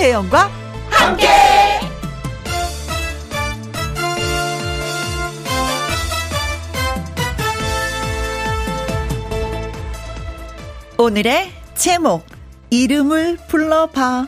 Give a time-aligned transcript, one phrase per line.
[0.00, 0.50] 김혜영과
[0.88, 1.28] 함께.
[10.96, 12.24] 오늘의 제목
[12.70, 14.26] 이름을 불러봐.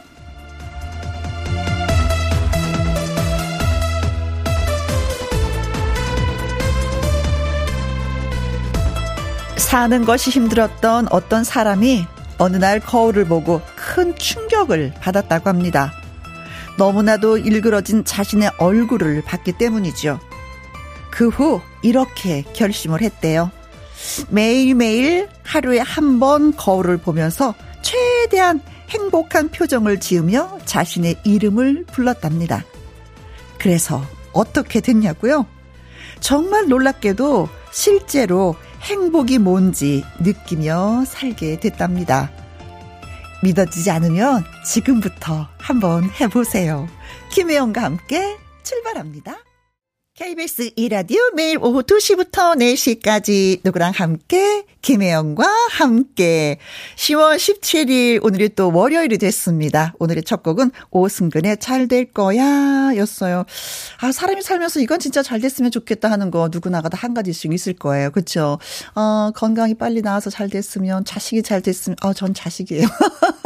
[9.57, 12.07] 사는 것이 힘들었던 어떤 사람이
[12.39, 15.93] 어느 날 거울을 보고 큰 충격을 받았다고 합니다.
[16.79, 20.19] 너무나도 일그러진 자신의 얼굴을 봤기 때문이죠.
[21.11, 23.51] 그 후 이렇게 결심을 했대요.
[24.31, 32.65] 매일매일 하루에 한 번 거울을 보면서 최대한 행복한 표정을 지으며 자신의 이름을 불렀답니다.
[33.59, 35.47] 그래서 어떻게 됐냐고요?
[36.21, 42.31] 정말 놀랍게도 실제로 행복이 뭔지 느끼며 살게 됐답니다.
[43.43, 46.89] 믿어지지 않으면 지금부터 한번 해보세요.
[47.31, 49.39] 김혜영과 함께 출발합니다.
[50.15, 56.59] KBS 이라디오 매일 오후 2시부터 4시까지 누구랑 함께 김혜영과 함께
[56.97, 59.95] 10월 17일 오늘이 또 월요일이 됐습니다.
[59.99, 63.45] 오늘의 첫 곡은 오승근의 잘 될 거야 였어요.
[64.03, 67.73] 아 사람이 살면서 이건 진짜 잘 됐으면 좋겠다 하는 거 누구나가 다 한 가지씩 있을
[67.73, 68.11] 거예요.
[68.11, 68.59] 그렇죠?
[68.95, 72.87] 어 건강이 빨리 나와서 잘 됐으면 자식이 잘 됐으면 아전 자식이에요.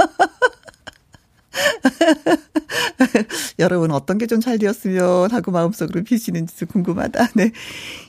[3.58, 7.28] 여러분 어떤 게 좀 잘 되었으면 하고 마음속으로 비시는지 궁금하다.
[7.34, 7.52] 네.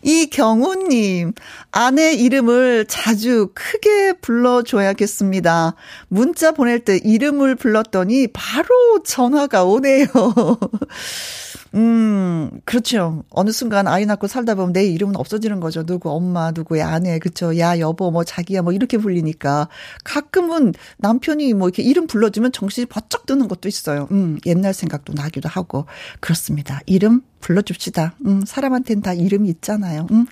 [0.03, 1.33] 이경호님,
[1.71, 5.75] 아내 이름을 자주 크게 불러줘야겠습니다.
[6.09, 8.67] 문자 보낼 때 이름을 불렀더니 바로
[9.05, 10.07] 전화가 오네요.
[11.73, 13.23] 음, 그렇죠.
[13.29, 15.85] 어느 순간 아이 낳고 살다 보면 내 이름은 없어지는 거죠.
[15.85, 17.57] 누구 엄마, 누구의 아내, 그쵸.
[17.57, 19.67] 야, 여보, 뭐 자기야, 뭐 이렇게 불리니까.
[20.03, 24.07] 가끔은 남편이 뭐 이렇게 이름 불러주면 정신이 번쩍 드는 것도 있어요.
[24.11, 25.85] 음, 옛날 생각도 나기도 하고.
[26.19, 26.81] 그렇습니다.
[26.85, 28.15] 이름 불러줍시다.
[28.25, 30.07] 음, 사람한테는 다 이름이 있잖아요.
[30.11, 30.25] 음.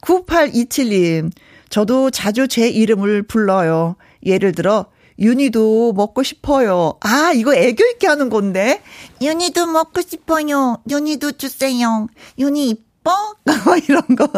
[0.00, 1.30] 9827님,
[1.68, 3.96] 저도 자주 제 이름을 불러요.
[4.24, 4.86] 예를 들어,
[5.18, 6.98] 윤희도 먹고 싶어요.
[7.00, 8.82] 아, 이거 애교 있게 하는 건데.
[9.22, 10.82] 윤희도 먹고 싶어요.
[10.90, 12.06] 윤희도 주세요.
[12.38, 13.10] 윤희 이뻐?
[13.64, 14.28] 뭐 이런 거.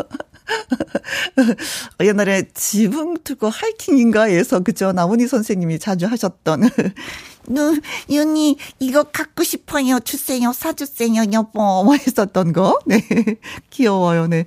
[2.00, 6.62] 옛날에 지붕 투고 하이킹인가에서 그죠 나문희 선생님이 자주 하셨던
[7.48, 10.00] 누, 윤이, 이거 갖고 싶어요.
[10.00, 10.52] 주세요.
[10.52, 11.32] 사주세요.
[11.32, 11.84] 여보.
[11.84, 12.78] 뭐 했었던 거.
[12.86, 13.02] 네.
[13.70, 14.26] 귀여워요.
[14.26, 14.44] 네.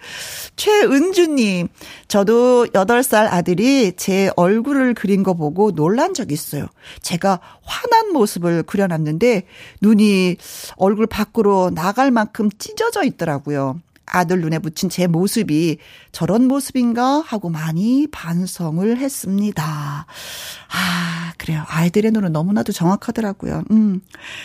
[0.56, 1.68] 최은주님.
[2.08, 6.68] 저도 8살 아들이 제 얼굴을 그린 거 보고 놀란 적 있어요.
[7.02, 9.48] 제가 화난 모습을 그려놨는데
[9.82, 10.38] 눈이
[10.76, 13.80] 얼굴 밖으로 나갈 만큼 찢어져 있더라고요.
[14.12, 15.78] 아들 눈에 붙인 제 모습이
[16.12, 20.06] 저런 모습인가 하고 많이 반성을 했습니다.
[20.06, 21.64] 아, 그래요.
[21.68, 23.64] 아이들의 눈은 너무나도 정확하더라고요.
[23.72, 24.02] 음.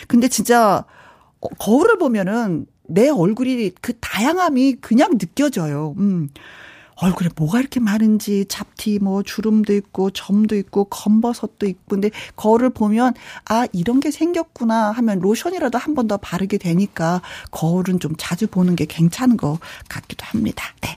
[0.07, 0.85] 근데 진짜
[1.41, 5.93] 어, 거울을 보면은 내 얼굴이 그 다양함이 그냥 느껴져요.
[5.97, 6.29] 음.
[6.99, 13.13] 얼굴에 뭐가 이렇게 많은지 잡티 뭐 주름도 있고 점도 있고 검버섯도 있고 근데 거울을 보면
[13.45, 17.21] 아 이런 게 생겼구나 하면 로션이라도 한 번 더 바르게 되니까
[17.51, 19.59] 거울은 좀 자주 보는 게 괜찮은 것
[19.89, 20.63] 같기도 합니다.
[20.81, 20.95] 네.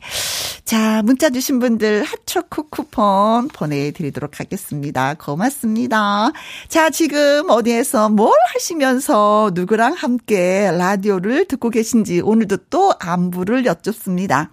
[0.65, 5.15] 자, 문자 주신 분들 핫초코 쿠폰 보내드리도록 하겠습니다.
[5.15, 6.31] 고맙습니다.
[6.69, 14.51] 자, 지금 어디에서 뭘 하시면서 누구랑 함께 라디오를 듣고 계신지 오늘도 또 안부를 여쭙습니다.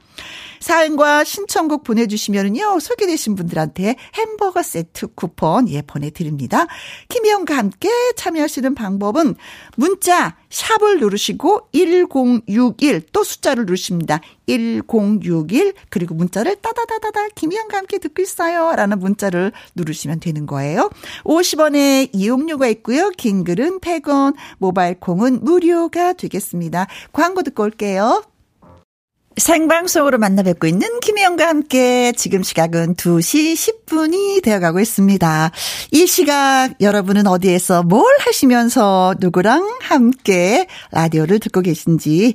[0.60, 2.80] 사연과 신청곡 보내주시면요.
[2.80, 6.68] 소개되신 분들한테 햄버거 세트 쿠폰, 예, 보내드립니다.
[7.10, 9.36] 김혜영과 함께 참여하시는 방법은
[9.76, 14.22] 문자, 샵을 누르시고 1061, 또 숫자를 누르십니다.
[14.48, 18.74] 1061, 그리고 문자를 따다다다다, 김혜영과 함께 듣고 있어요.
[18.76, 20.90] 라는 문자를 누르시면 되는 거예요.
[21.24, 23.10] 50원의 이용료가 있고요.
[23.18, 26.88] 긴 글은 100원, 모바일 콩은 무료가 되겠습니다.
[27.12, 28.24] 광고 듣고 올게요.
[29.38, 35.52] 생방송으로 만나 뵙고 있는 김혜영과 함께 지금 시각은 2시 10분이 되어가고 있습니다.
[35.92, 42.34] 이 시각 여러분은 어디에서 뭘 하시면서 누구랑 함께 라디오를 듣고 계신지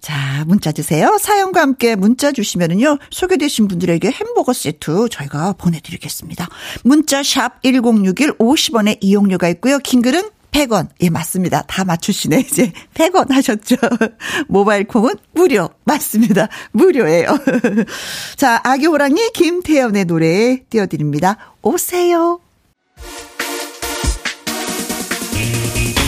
[0.00, 1.18] 자 문자 주세요.
[1.20, 6.48] 사연과 함께 문자 주시면은요 소개되신 분들에게 햄버거 세트 저희가 보내드리겠습니다.
[6.82, 9.78] 문자 샵 1061 50원의 이용료가 있고요.
[9.78, 10.22] 긴 글은
[10.52, 10.88] 100원.
[11.02, 11.62] 예, 맞습니다.
[11.62, 12.40] 다 맞추시네.
[12.50, 13.76] 이제 100원 하셨죠.
[14.48, 15.68] 모바일 콩은 무료.
[15.84, 16.48] 맞습니다.
[16.72, 17.38] 무료예요.
[18.36, 21.36] 자, 아기 호랑이 김태연의 노래 띄워드립니다.
[21.62, 22.40] 오세요.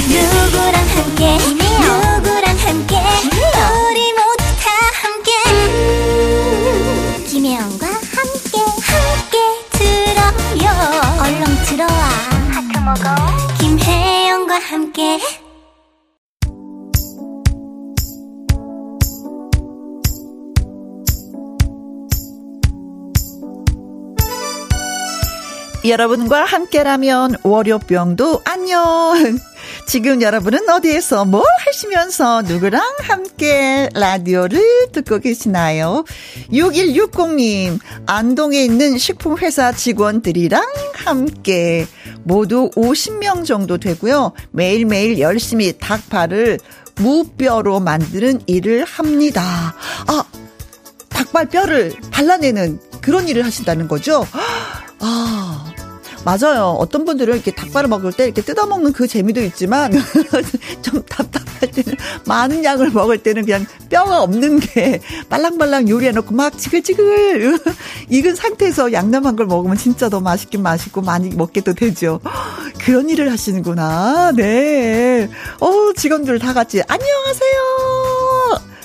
[0.09, 4.71] 누구랑 함께, 누구랑 함께, 우리 모두 다
[5.03, 5.31] 함께.
[5.53, 9.39] 음, 김혜영과 함께, 함께
[9.73, 10.67] 들어요.
[11.23, 12.09] 얼렁 들어와.
[12.51, 13.50] 하트 먹어.
[13.61, 15.19] 김혜영과 함께
[25.85, 29.39] 여러분과 함께라면 월요병도 안녕.
[29.91, 36.05] 지금 여러분은 어디에서 뭘 하시면서 누구랑 함께 라디오를 듣고 계시나요?
[36.53, 40.65] 6160님, 안동에 있는 식품회사 직원들이랑
[40.95, 41.89] 함께
[42.23, 44.31] 모두 50명 정도 되고요.
[44.53, 46.61] 매일매일 열심히 닭발을
[46.95, 49.75] 무뼈로 만드는 일을 합니다.
[50.07, 50.25] 아,
[51.09, 54.25] 닭발 뼈를 발라내는 그런 일을 하신다는 거죠?
[55.01, 55.75] 아,
[56.25, 56.77] 맞아요.
[56.79, 59.93] 어떤 분들은 이렇게 닭발을 먹을 때 이렇게 뜯어먹는 그 재미도 있지만,
[60.83, 61.97] 좀 답답할 때는,
[62.27, 67.59] 많은 양을 먹을 때는 그냥 뼈가 없는 게 빨랑빨랑 요리해놓고 막 지글지글
[68.11, 72.21] 익은 상태에서 양념한 걸 먹으면 진짜 더 맛있긴 맛있고 많이 먹게 도 되죠.
[72.79, 74.33] 그런 일을 하시는구나.
[74.37, 75.29] 네.
[75.61, 77.61] 어, 직원들 다 같이, 안녕하세요.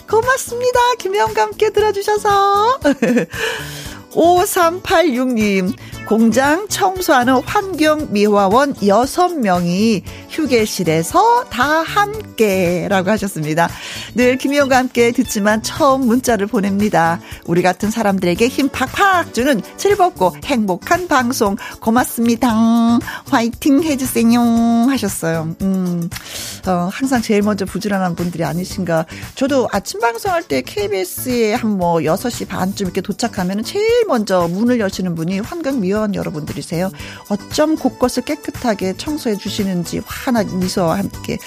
[0.09, 0.79] 고맙습니다.
[0.99, 2.79] 김영과 함께 들어주셔서.
[4.15, 5.73] 5386님,
[6.07, 13.69] 공장 청소하는 환경미화원 6명이 휴게실에서 다 함께라고 하셨습니다.
[14.15, 17.19] 늘 김희영과 함께 듣지만 처음 문자를 보냅니다.
[17.45, 22.51] 우리 같은 사람들에게 힘 팍팍 주는 즐겁고 행복한 방송 고맙습니다.
[23.29, 24.39] 화이팅 해주세요
[24.89, 25.55] 하셨어요.
[25.61, 26.09] 음,
[26.67, 29.05] 어, 항상 제일 먼저 부지런한 분들이 아니신가.
[29.35, 35.15] 저도 아침 방송할 때 KBS에 한 뭐 6시 반쯤 이렇게 도착하면 제일 먼저 문을 여시는
[35.15, 36.91] 분이 환경미화 원 여러분들이세요.
[37.29, 41.37] 어쩜 곳곳을 깨끗하게 청소해 주시는지 화나 미소와 함께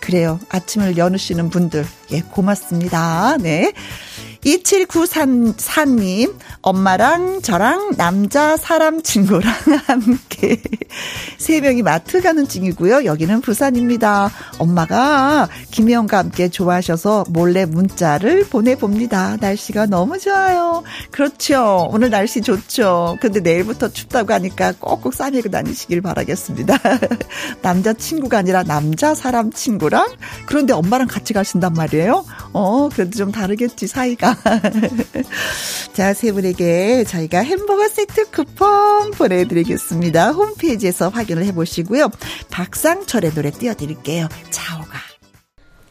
[0.00, 0.38] 그래요.
[0.48, 3.36] 아침을 여누시는 분들 예 고맙습니다.
[3.38, 3.72] 네.
[4.44, 9.52] 2794님, 엄마랑 저랑 남자 사람 친구랑
[9.86, 10.60] 함께
[11.38, 13.04] 세 명이 마트 가는 중이고요.
[13.04, 14.30] 여기는 부산입니다.
[14.58, 19.36] 엄마가 김혜영과 함께 좋아하셔서 몰래 문자를 보내봅니다.
[19.40, 20.82] 날씨가 너무 좋아요.
[21.10, 21.88] 그렇죠.
[21.90, 23.16] 오늘 날씨 좋죠.
[23.20, 26.78] 근데 내일부터 춥다고 하니까 꼭꼭 싸매고 다니시길 바라겠습니다.
[27.62, 30.06] 남자 친구가 아니라 남자 사람 친구랑
[30.46, 32.24] 그런데 엄마랑 같이 가신단 말이에요.
[32.52, 34.25] 어, 그래도 좀 다르겠지, 사이가.
[35.92, 40.32] 자, 세 분에게 저희가 햄버거 세트 쿠폰 보내드리겠습니다.
[40.32, 42.10] 홈페이지에서 확인을 해보시고요.
[42.50, 44.28] 박상철의 노래 띄워드릴게요.
[44.50, 44.98] 자오가.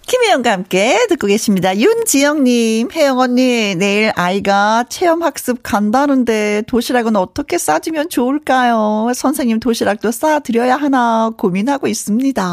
[0.07, 1.75] 김혜영과 함께 듣고 계십니다.
[1.75, 9.11] 윤지영님, 혜영 언니, 내일 아이가 체험학습 간다는데 도시락은 어떻게 싸주면 좋을까요?
[9.15, 12.43] 선생님 도시락도 싸드려야 하나 고민하고 있습니다.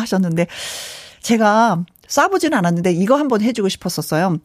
[0.00, 0.48] 하셨는데,
[1.22, 4.38] 제가 싸보진 않았는데 이거 한번 해주고 싶었었어요.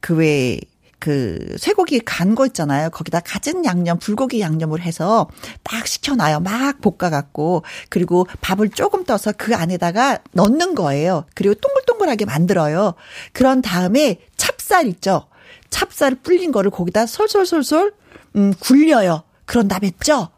[0.00, 0.58] 그 왜,
[0.98, 2.88] 그 쇠고기 간 거 있잖아요.
[2.90, 5.28] 거기다 갖은 양념, 불고기 양념을 해서
[5.62, 6.40] 딱 식혀놔요.
[6.40, 7.62] 막 볶아갖고.
[7.90, 11.26] 그리고 밥을 조금 떠서 그 안에다가 넣는 거예요.
[11.34, 12.94] 그리고 동글동글하게 만들어요.
[13.32, 15.26] 그런 다음에 찹쌀 있죠?
[15.70, 17.92] 찹쌀 불린 거를 거기다 솔솔솔솔,
[18.36, 19.24] 음, 굴려요.
[19.44, 20.30] 그런 다음에 쪄.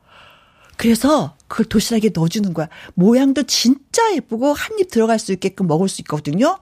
[0.77, 2.69] 그래서 그걸 도시락에 넣어주는 거야.
[2.95, 6.59] 모양도 진짜 예쁘고 한 입 들어갈 수 있게끔 먹을 수 있거든요.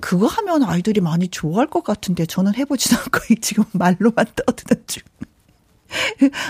[0.00, 5.02] 그거 하면 아이들이 많이 좋아할 것 같은데 저는 해보지도 않고 지금 말로만 떠드는 중.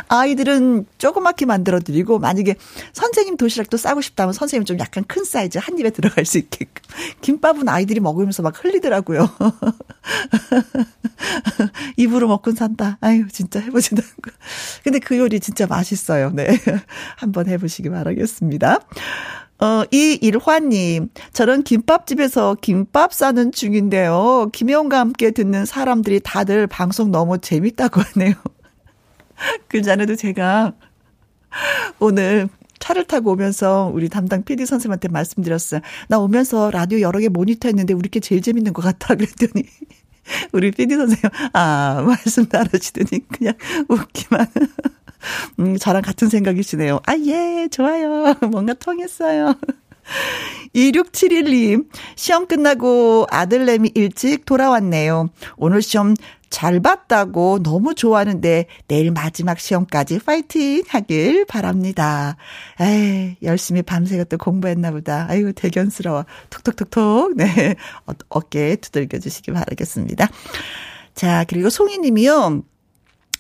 [0.09, 2.57] 아이들은 조그맣게 만들어 드리고 만약에
[2.93, 6.83] 선생님 도시락도 싸고 싶다면 선생님 좀 약간 큰 사이즈 한 입에 들어갈 수 있게끔
[7.21, 9.29] 김밥은 아이들이 먹으면서 막 흘리더라고요.
[11.97, 12.99] 입으로 먹고 산다.
[13.01, 14.31] 아유 진짜 해보지도 않고.
[14.85, 16.31] 근데 그 요리 진짜 맛있어요.
[16.35, 16.59] 네.
[17.17, 18.81] 한번 해보시기 바라겠습니다.
[19.63, 24.51] 어, 이일화님, 저는 김밥집에서 김밥 싸는 중인데요.
[24.53, 28.35] 김영과 함께 듣는 사람들이 다들 방송 너무 재밌다고 하네요.
[29.69, 30.73] 그 전에도 제가
[31.99, 35.81] 오늘 차를 타고 오면서 우리 담당 PD 선생님한테 말씀드렸어요.
[36.09, 39.15] 나 오면서 라디오 여러 개 모니터 했는데 우리 게 제일 재밌는 것 같다.
[39.15, 39.65] 그랬더니
[40.53, 41.23] 우리 PD 선생님,
[41.53, 43.55] 아, 말씀 나누시더니 그냥
[43.89, 44.47] 웃기만.
[45.61, 47.01] 음, 저랑 같은 생각이시네요.
[47.07, 48.35] 아, 예, 좋아요.
[48.51, 49.55] 뭔가 통했어요.
[50.75, 55.29] 2671님, 시험 끝나고 아들내미 일찍 돌아왔네요.
[55.57, 56.15] 오늘 시험
[56.53, 62.37] 잘 봤다고 너무 좋아하는데 내일 마지막 시험까지 파이팅 하길 바랍니다.
[62.79, 65.27] 에이, 열심히 밤새가 또 공부했나 보다.
[65.29, 66.27] 아이고, 대견스러워.
[66.51, 67.37] 톡톡톡톡.
[67.37, 67.75] 네.
[68.07, 70.29] 어, 어깨에 두들겨 주시기 바라겠습니다.
[71.15, 72.63] 자, 그리고 송이 님이요.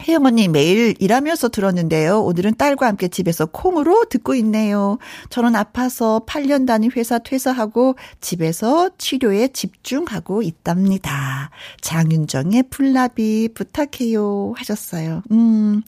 [0.07, 2.23] 혜영 언니 매일 일하면서 들었는데요.
[2.23, 4.99] 오늘은 딸과 함께 집에서 콩으로 듣고 있네요.
[5.31, 11.51] 저는 아파서 8년 단위 회사 퇴사하고 집에서 치료에 집중하고 있답니다.
[11.81, 15.23] 장윤정의 불나비 부탁해요 하셨어요.
[15.31, 15.83] 음,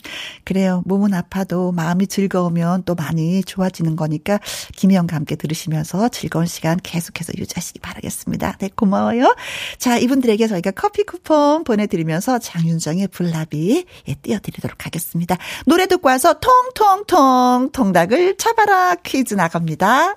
[0.44, 0.83] 그래요.
[0.87, 4.38] 몸은 아파도 마음이 즐거우면 또 많이 좋아지는 거니까
[4.76, 8.59] 김혜영과 함께 들으시면서 즐거운 시간 계속해서 유지하시기 바라겠습니다.
[8.59, 9.35] 네, 고마워요.
[9.78, 15.37] 자, 이분들에게 저희가 커피 쿠폰 보내드리면서 장윤정의 불나비 예, 띄워드리도록 하겠습니다.
[15.66, 20.16] 노래 듣고 와서 통통통 통닭을 쳐봐라 퀴즈 나갑니다.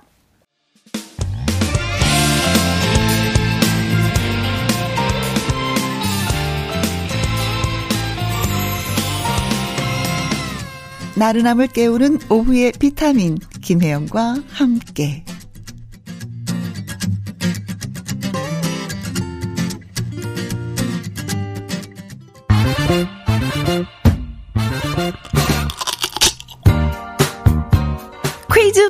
[11.17, 15.25] 나른함을 깨우는 오후의 비타민 김혜영과 함께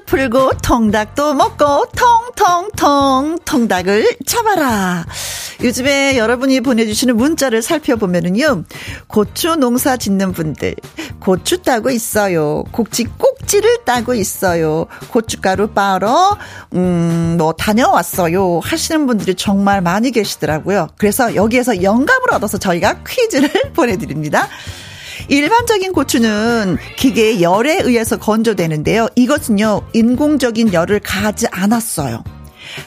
[0.08, 5.06] 풀고 통닭도 먹고 통통통 통닭을 잡아라.
[5.64, 8.64] 요즘에 여러분이 보내주시는 문자를 살펴보면은요,
[9.08, 10.76] 고추 농사 짓는 분들,
[11.20, 12.64] 고추 따고 있어요.
[12.72, 14.86] 곡지 꼭지를 따고 있어요.
[15.10, 16.38] 고춧가루 빠러,
[16.74, 18.60] 음, 뭐, 다녀왔어요.
[18.64, 20.90] 하시는 분들이 정말 많이 계시더라고요.
[20.98, 24.48] 그래서 여기에서 영감을 얻어서 저희가 퀴즈를 보내드립니다.
[25.30, 29.08] 일반적인 고추는 기계의 열에 의해서 건조되는데요.
[29.16, 32.24] 이것은요, 인공적인 열을 가하지 않았어요.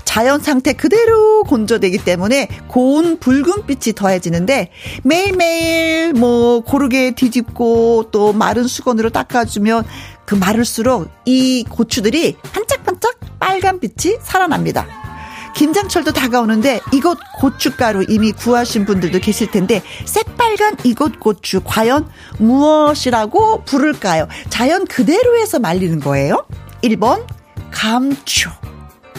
[0.05, 4.71] 자연 상태 그대로 건조되기 때문에 고운 붉은빛이 더해지는데
[5.05, 9.85] 매일매일 뭐 고르게 뒤집고 또 마른 수건으로 닦아주면
[10.27, 15.10] 그 마를수록 이 고추들이 반짝반짝 빨간 빛이 살아납니다.
[15.55, 24.29] 김장철도 다가오는데 이곳 고춧가루 이미 구하신 분들도 계실 텐데 새빨간 이곳 고추 과연 무엇이라고 부를까요?
[24.49, 26.47] 자연 그대로에서 말리는 거예요.
[26.83, 27.27] 1번
[27.71, 28.51] 감초.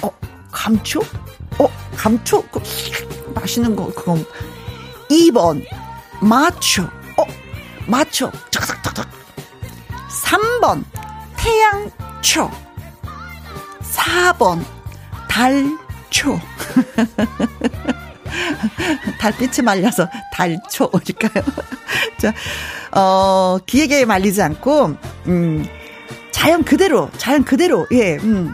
[0.01, 0.09] 어,
[0.51, 1.01] 감초?
[1.59, 2.41] 어, 감초?
[2.47, 2.61] 그,
[3.35, 4.25] 맛있는 거, 그건.
[5.09, 5.63] 2번,
[6.21, 6.83] 마초.
[6.83, 7.23] 어,
[7.87, 8.31] 마초.
[8.51, 9.09] 탁탁탁탁.
[10.23, 10.83] 3번,
[11.37, 12.49] 태양초.
[13.81, 14.63] 4번,
[15.27, 15.77] 달
[16.11, 16.39] 초.
[19.19, 21.43] 달빛이 말려서 달초일까요?
[22.21, 22.33] 자,
[22.91, 24.95] 어, 기에게 말리지 않고,
[25.27, 25.65] 음,
[26.31, 28.53] 자연 그대로, 자연 그대로, 예, 음, 뭐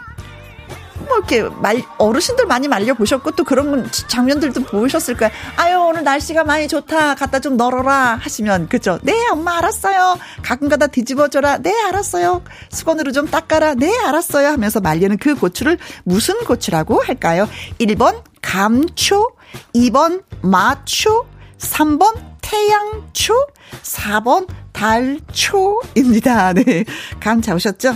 [1.18, 5.32] 이렇게 말 어르신들 많이 말려 보셨고 또 그런 장면들도 보셨을 거예요.
[5.56, 7.16] 아유 오늘 날씨가 많이 좋다.
[7.16, 8.98] 갖다 좀 널어라 하시면 그죠?
[9.02, 10.18] 네 엄마 알았어요.
[10.42, 11.58] 가끔가다 뒤집어줘라.
[11.58, 12.42] 네 알았어요.
[12.70, 13.74] 수건으로 좀 닦아라.
[13.74, 14.48] 네 알았어요.
[14.48, 17.48] 하면서 말리는 그 고추를 무슨 고추라고 할까요?
[17.80, 19.30] 1번 감초,
[19.74, 21.26] 2번 마초,
[21.58, 23.34] 3번 태양초,
[23.82, 26.54] 4번 달초입니다.
[26.54, 26.84] 네.
[27.20, 27.94] 감 잡으셨죠?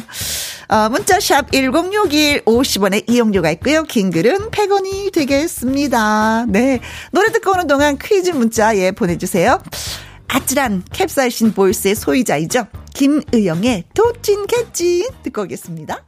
[0.73, 3.83] 어, 문자샵 1061 50원의 이용료가 있고요.
[3.83, 6.47] 긴 글은 100원이 되겠습니다.
[6.49, 6.81] 네.
[7.11, 9.63] 노래 듣고 오는 동안 퀴즈 문자 예 보내주세요.
[10.29, 12.69] 아찔한 캡사이신 보이스의 소유자이죠.
[12.95, 16.07] 김의영의 도찐 개찐 듣고 오겠습니다.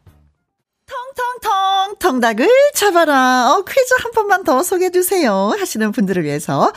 [1.15, 3.53] 텅텅텅 텅닭을 잡아라.
[3.55, 5.55] 어, 퀴즈 한 번만 더 소개해 주세요.
[5.59, 6.73] 하시는 분들을 위해서.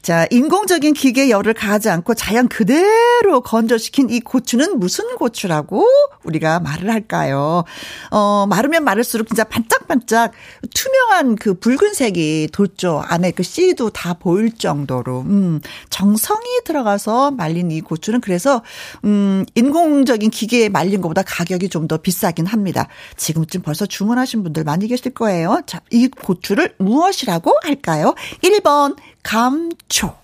[0.00, 5.86] 자, 인공적인 기계 열을 가하지 않고 자연 그대로 건조시킨 이 고추는 무슨 고추라고
[6.24, 7.64] 우리가 말을 할까요?
[8.10, 10.32] 어, 마르면 마를수록 진짜 반짝반짝
[10.74, 13.02] 투명한 그 붉은색이 돋죠.
[13.06, 15.20] 안에 그 씨도 다 보일 정도로.
[15.20, 18.62] 음, 정성이 들어가서 말린 이 고추는 그래서
[19.04, 22.86] 음, 인공적인 기계에 말린 것보다 가격이 좀 더 비싸긴 합니다.
[23.16, 25.62] 지금 지금 벌써 주문하신 분들 많이 계실 거예요.
[25.66, 28.14] 자, 이 고추를 무엇이라고 할까요?
[28.42, 30.16] 1번 감초,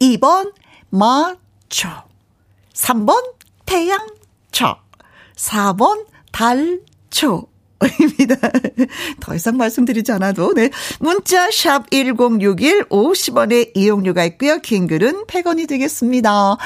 [0.00, 0.52] 2번
[0.90, 1.88] 마초,
[2.72, 3.34] 3번
[3.66, 4.76] 태양초,
[5.36, 7.53] 4번 달초.
[8.00, 8.36] 입니다.
[9.20, 10.70] 더 이상 말씀드리지 않아도, 네.
[11.00, 14.58] 문자, 샵 1061, 50원의 이용료가 있고요.
[14.60, 16.56] 긴 글은 100원이 되겠습니다.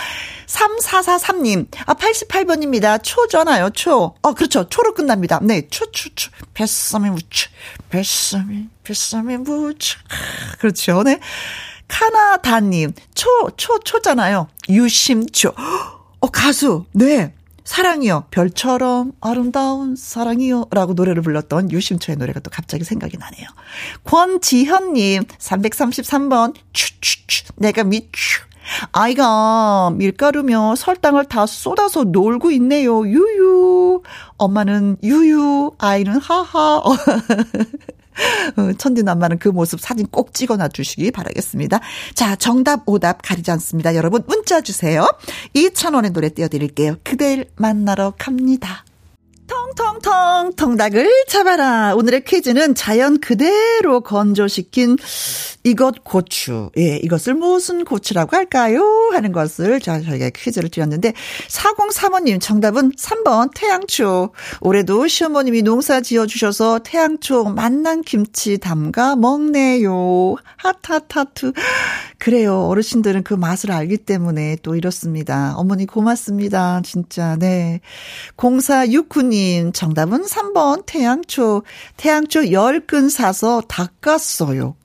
[0.47, 3.01] 3443님, 아, 88번입니다.
[3.03, 4.15] 초잖아요, 초.
[4.23, 4.69] 어, 그렇죠.
[4.69, 5.41] 초로 끝납니다.
[5.43, 6.31] 네, 초, 초, 초.
[6.55, 7.51] 뱃삼이 무초.
[7.91, 9.99] 뱃삼이, 뱃삼이 무초.
[10.59, 11.03] 그렇죠.
[11.03, 11.21] 네.
[11.89, 14.49] 카나다님, 초, 초, 초잖아요.
[14.69, 15.55] 유심초.
[16.21, 16.85] 어, 가수.
[16.93, 17.33] 네.
[17.69, 18.25] 사랑이요.
[18.31, 20.69] 별처럼 아름다운 사랑이요.
[20.71, 23.47] 라고 노래를 불렀던 유심초의 노래가 또 갑자기 생각이 나네요.
[24.05, 28.41] 권지현님, 333번, 추추추, 내가 미추.
[28.93, 33.07] 아이가 밀가루며 설탕을 다 쏟아서 놀고 있네요.
[33.07, 34.03] 유유.
[34.39, 36.83] 엄마는 유유, 아이는 하하.
[38.79, 41.81] 천디남마는 그 모습 사진 꼭 찍어놔 주시기 바라겠습니다.
[42.15, 43.95] 자, 정답, 오답 가리지 않습니다.
[43.95, 45.07] 여러분, 문자 주세요.
[45.55, 46.97] 2,000원의 노래 띄워드릴게요.
[47.05, 48.85] 그댈 만나러 갑니다.
[49.49, 51.95] 통통통 통닭을 잡아라.
[51.95, 54.97] 오늘의 퀴즈는 자연 그대로 건조시킨
[55.65, 56.71] 이것 고추.
[56.79, 59.11] 예, 이것을 무슨 고추라고 할까요?
[59.13, 61.15] 하는 것을 자, 저희가 퀴즈를 드렸는데
[61.49, 64.31] 4035님 정답은 3번 태양초.
[64.61, 70.37] 올해도 시어머님이 농사 지어 주셔서 태양초 만난 김치 담가 먹네요.
[70.57, 71.53] 하타타투.
[72.19, 72.67] 그래요.
[72.67, 75.55] 어르신들은 그 맛을 알기 때문에 또 이렇습니다.
[75.57, 76.83] 어머니 고맙습니다.
[76.85, 77.37] 진짜.
[77.37, 77.81] 네.
[78.37, 79.38] 0469님
[79.73, 81.63] 정답은 3번 태양초.
[81.97, 84.77] 태양초 10근 사서 닦았어요.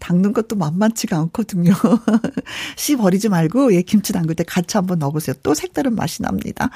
[0.00, 1.72] 닦는 것도 만만치가 않거든요.
[2.76, 5.34] 씨 버리지 말고 예 김치 담글 때 같이 한번 넣어보세요.
[5.42, 6.70] 또 색다른 맛이 납니다.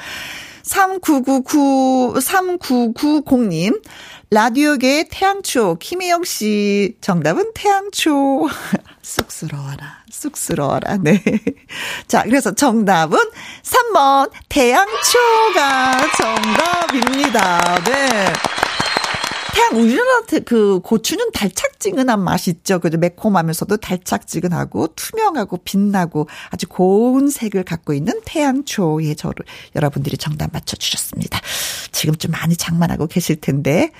[0.62, 3.82] 3999 3990님
[4.30, 8.48] 라디오계 태양초 김혜영 씨 정답은 태양초
[9.02, 11.22] 쑥스러워라 쑥스러워라 네.
[12.06, 13.18] 자 그래서 정답은
[13.62, 17.84] 3번 태양초가 정답입니다.
[17.84, 18.32] 네.
[19.52, 22.78] 태양 우리나라 그 고추는 달착지근한 맛이 있죠.
[22.80, 29.44] 그죠 매콤하면서도 달착지근하고 투명하고 빛나고 아주 고운 색을 갖고 있는 태양초에 저를
[29.76, 31.40] 여러분들이 정답 맞춰 주셨습니다.
[31.92, 33.90] 지금 좀 많이 장만하고 계실 텐데.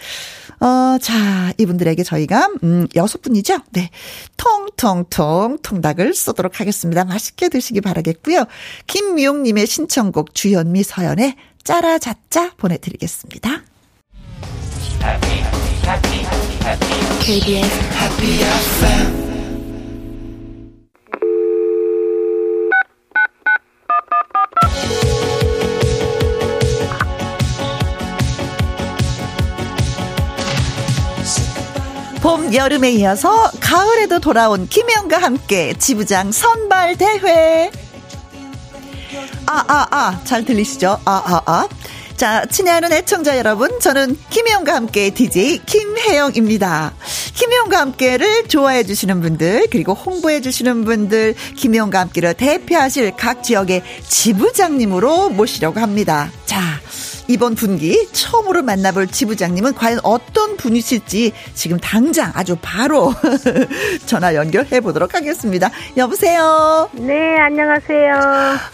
[0.61, 3.59] 어, 자, 이분들에게 저희가 음, 여섯 분이죠.
[3.73, 3.90] 네.
[4.37, 7.04] 통통통 통닭을 쏘도록 하겠습니다.
[7.04, 8.47] 맛있게 드시기 바라겠고요.
[8.87, 13.64] 김미용 님의 신청곡 주현미 서연의 짜라자짜 보내 드리겠습니다.
[17.23, 17.82] KBS
[32.21, 37.73] 봄, 여름에 이어서 가을에도 돌아온 김혜영과 함께 지부장 선발 대회.
[39.47, 41.00] 아, 아, 아, 잘 들리시죠?
[41.04, 41.68] 아, 아, 아.
[42.22, 46.94] 자, 친애하는 애청자 여러분, 저는 김혜영과 함께 DJ 김혜영입니다.
[47.34, 55.30] 김혜영과 함께를 좋아해 주시는 분들, 그리고 홍보해 주시는 분들, 김혜영과 함께를 대표하실 각 지역의 지부장님으로
[55.30, 56.30] 모시려고 합니다.
[56.46, 56.80] 자,
[57.28, 63.12] 이번 분기 처음으로 만나볼 지부장님은 과연 어떤 분이실지 지금 당장 아주 바로
[64.06, 65.68] 전화 연결해 보도록 하겠습니다.
[65.96, 66.88] 여보세요?
[66.92, 68.14] 네, 안녕하세요.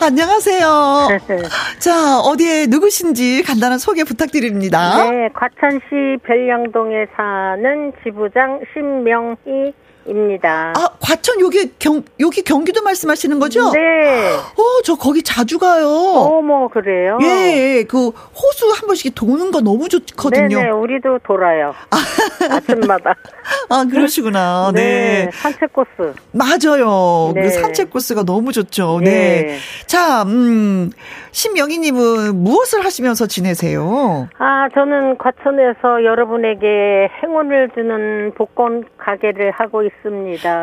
[0.01, 1.09] 안녕하세요.
[1.79, 5.09] 자, 어디에 누구신지 간단한 소개 부탁드립니다.
[5.11, 9.73] 네, 과천시 별량동에 사는 지부장 신명희
[10.09, 10.73] 입니다.
[10.77, 13.71] 아, 과천 여기 경 여기 경기도 말씀하시는 거죠?
[13.73, 14.31] 네.
[14.37, 15.89] 어, 저 거기 자주 가요.
[15.89, 17.19] 어머, 그래요?
[17.23, 20.59] 예, 그 호수 한 번씩 도는 거 너무 좋거든요.
[20.59, 21.75] 네, 네, 우리도 돌아요.
[21.91, 23.15] 아 침마다.
[23.69, 24.71] 아, 그러시구나.
[24.75, 25.27] 네.
[25.27, 25.31] 네.
[25.33, 26.15] 산책 코스.
[26.33, 27.33] 맞아요.
[27.35, 27.43] 그 네.
[27.43, 29.01] 그 산책 코스가 너무 좋죠.
[29.03, 29.11] 네.
[29.11, 29.57] 네.
[29.87, 30.91] 자, 음,
[31.33, 34.29] 신명희님은 무엇을 하시면서 지내세요?
[34.39, 39.98] 아, 저는 과천에서 여러분에게 행운을 주는 복권 가게를 하고 있습니다.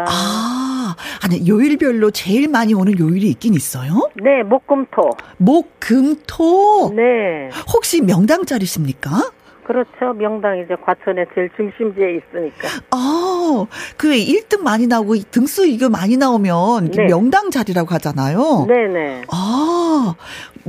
[0.08, 4.10] 아, 아니, 요일별로 제일 많이 오는 요일이 있긴 있어요?
[4.16, 5.10] 네, 목금토.
[5.38, 6.94] 목금토?
[6.96, 7.50] 네.
[7.74, 9.32] 혹시 명당짜리십니까?
[9.66, 10.14] 그렇죠.
[10.16, 12.68] 명당 이제 과천에 제일 중심지에 있으니까.
[12.92, 13.66] 아,
[13.98, 17.06] 그 1등 많이 나오고 등수 이거 많이 나오면 네.
[17.06, 18.66] 명당 자리라고 하잖아요.
[18.68, 19.24] 네네.
[19.32, 20.16] 아,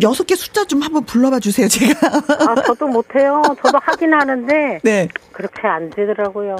[0.02, 1.94] 여섯 개 숫자 좀 한번 불러봐 주세요, 제가.
[2.48, 3.42] 아, 저도 못해요.
[3.62, 4.80] 저도 하긴 하는데.
[4.84, 5.08] 네.
[5.32, 6.56] 그렇게 안 되더라고요.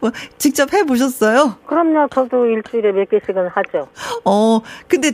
[0.00, 1.56] 뭐, 직접 해보셨어요?
[1.66, 2.08] 그럼요.
[2.12, 3.88] 저도 일주일에 몇 개씩은 하죠.
[4.24, 5.12] 어, 근데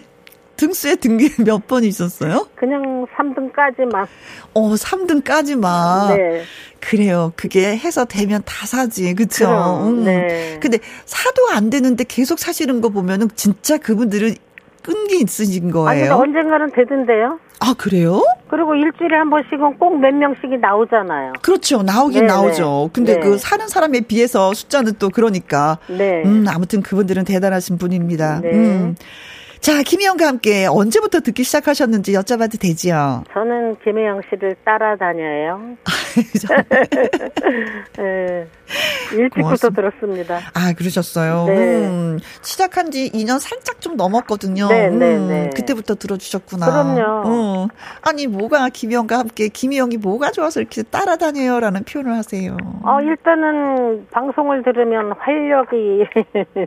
[0.57, 2.47] 등수에 등기 몇번 있었어요?
[2.55, 4.07] 그냥 3등까지만.
[4.55, 6.17] 어, 3등까지만.
[6.17, 6.43] 네.
[6.81, 7.33] 그래요.
[7.37, 9.15] 그게 해서 되면 다 사지.
[9.15, 9.83] 그쵸?
[9.87, 10.05] 음.
[10.05, 10.59] 네.
[10.61, 14.35] 근데 사도 안 되는데 계속 사시는 거 보면은 진짜 그분들은
[14.83, 16.13] 끈기 있으신 거예요.
[16.15, 17.41] 아니, 언젠가는 되던데요?
[17.59, 18.23] 아, 그래요?
[18.49, 21.33] 그리고 일주일에 한 번씩은 꼭 몇 명씩이 나오잖아요.
[21.43, 21.83] 그렇죠.
[21.83, 22.33] 나오긴 네네.
[22.33, 22.91] 나오죠.
[22.93, 23.21] 근데 네.
[23.21, 25.79] 그 사는 사람에 비해서 숫자는 또 그러니까.
[25.89, 26.23] 네.
[26.25, 28.41] 음, 아무튼 그분들은 대단하신 분입니다.
[28.43, 28.51] 네.
[28.53, 28.95] 음.
[29.67, 33.25] 자, 김희영과 함께 언제부터 듣기 시작하셨는지 여쭤봐도 되지요?
[33.33, 35.77] 저는 김혜영 씨를 따라다녀요.
[37.99, 38.47] 네,
[39.13, 39.75] 일찍부터 고맙습니다.
[39.75, 40.39] 들었습니다.
[40.55, 41.47] 아, 그러셨어요?
[41.49, 41.89] 네.
[41.89, 44.69] 음, 시작한 지 2년 살짝 좀 넘었거든요.
[44.69, 45.51] 네, 네, 음, 네.
[45.55, 46.67] 그때부터 들어주셨구나.
[46.67, 47.29] 그럼요.
[47.29, 47.69] 음.
[48.03, 51.59] 아니, 뭐가 김희영과 함께, 김희영이 뭐가 좋아서 이렇게 따라다녀요?
[51.59, 52.57] 라는 표현을 하세요.
[52.85, 56.05] 어, 일단은 방송을 들으면 활력이.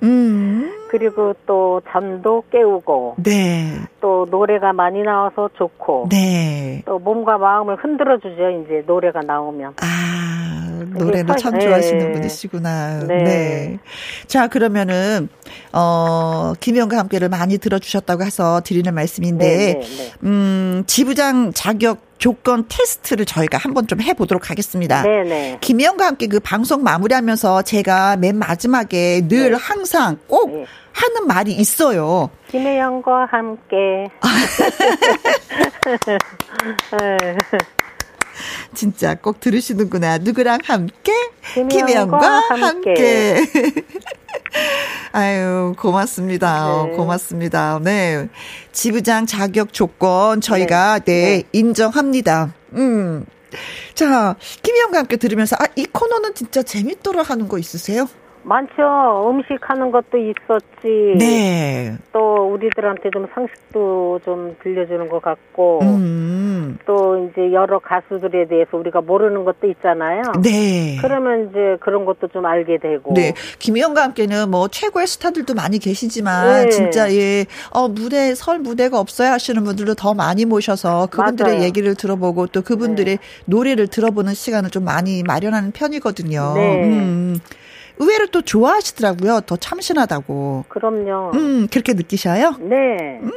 [0.04, 0.72] 음.
[0.90, 3.16] 그리고 또 잠도 깨우고.
[3.24, 3.76] 네.
[4.02, 6.08] 또 노래가 많이 나와서 좋고.
[6.10, 6.82] 네.
[6.86, 9.76] 또 몸과 마음을 흔들어 주죠, 이제 노래가 나오면.
[9.82, 10.40] 아.
[10.98, 12.12] 노래도 참 좋아하시는 네.
[12.14, 13.04] 분이시구나.
[13.08, 13.24] 네.
[13.24, 13.80] 네.
[14.28, 15.30] 자, 그러면은,
[15.74, 20.12] 어, 김영과 함께를 많이 들어 주셨다고 해서 드리는 말씀인데, 네, 네, 네.
[20.24, 25.02] 음, 지부장 자격 조건 테스트를 저희가 한번 좀 해보도록 하겠습니다.
[25.02, 25.58] 네네.
[25.62, 29.58] 김혜영과 함께 그 방송 마무리하면서 제가 맨 마지막에 늘 네.
[29.60, 30.66] 항상 꼭 네.
[30.92, 32.30] 하는 말이 있어요.
[32.50, 34.10] 김혜영과 함께.
[38.40, 38.70] 네.
[38.76, 40.20] 진짜 꼭 들으시는구나.
[40.20, 41.14] 누구랑 함께?
[41.70, 42.64] 김혜영과 함께.
[42.66, 43.42] 함께.
[45.12, 46.84] 아유, 고맙습니다.
[46.86, 46.92] 네.
[46.96, 47.80] 고맙습니다.
[47.82, 48.28] 네.
[48.72, 51.44] 지부장 자격 조건 저희가 네, 네, 네.
[51.52, 52.54] 인정합니다.
[52.74, 53.26] 음.
[53.96, 58.08] 자, 김혜영과 함께 들으면서 아, 이 코너는 진짜 재밌더라 하는 거 있으세요?
[58.50, 59.30] 많죠.
[59.30, 61.16] 음식 하는 것도 있었지.
[61.20, 61.96] 네.
[62.12, 65.80] 또 우리들한테 좀 상식도 좀 들려주는 것 같고.
[65.84, 66.78] 음.
[66.86, 70.24] 또 이제 여러 가수들에 대해서 우리가 모르는 것도 있잖아요.
[70.44, 70.98] 네.
[71.02, 73.14] 그러면 이제 그런 것도 좀 알게 되고.
[73.14, 73.34] 네.
[73.60, 76.70] 김희영과 함께는 뭐 최고의 스타들도 많이 계시지만 네.
[76.70, 81.66] 진짜 예, 어 무대 설 무대가 없어야 하시는 분들도 더 많이 모셔서 그분들의 맞아요.
[81.66, 83.24] 얘기를 들어보고 또 그분들의 네.
[83.46, 86.54] 노래를 들어보는 시간을 좀 많이 마련하는 편이거든요.
[86.56, 86.84] 네.
[86.84, 87.40] 음.
[88.00, 89.42] 의외로 또 좋아하시더라고요.
[89.46, 90.66] 더 참신하다고.
[90.70, 91.32] 그럼요.
[91.36, 92.56] 음, 그렇게 느끼셔요?
[92.60, 93.20] 네.
[93.22, 93.32] 음.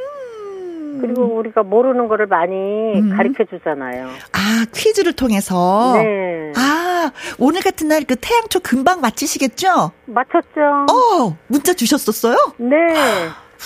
[1.01, 3.13] 그리고 우리가 모르는 거를 많이 음.
[3.17, 4.07] 가르쳐 주잖아요.
[4.31, 5.93] 아, 퀴즈를 통해서?
[5.95, 6.53] 네.
[6.55, 9.91] 아, 오늘 같은 날 그 태양초 금방 맞히시겠죠?
[10.05, 10.61] 맞췄죠.
[10.91, 12.37] 어, 문자 주셨었어요?
[12.57, 12.77] 네.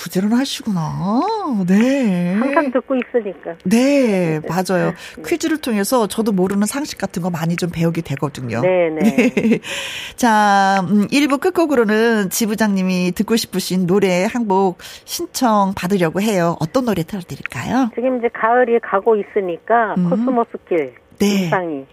[0.03, 1.21] 부지런하시구나.
[1.67, 2.33] 네.
[2.33, 3.55] 항상 듣고 있으니까.
[3.65, 4.93] 네, 맞아요.
[5.15, 5.23] 네.
[5.25, 8.61] 퀴즈를 통해서 저도 모르는 상식 같은 거 많이 좀 배우게 되거든요.
[8.61, 9.29] 네, 네.
[9.33, 9.59] 네.
[10.15, 16.55] 자, 음, 1부 끝곡으로는 지부장님이 듣고 싶으신 노래 한 곡 신청 받으려고 해요.
[16.61, 17.89] 어떤 노래 틀어드릴까요?
[17.95, 20.09] 지금 이제 가을이 가고 있으니까 음.
[20.09, 20.93] 코스모스길.
[21.19, 21.45] 네.
[21.45, 21.85] 김상희.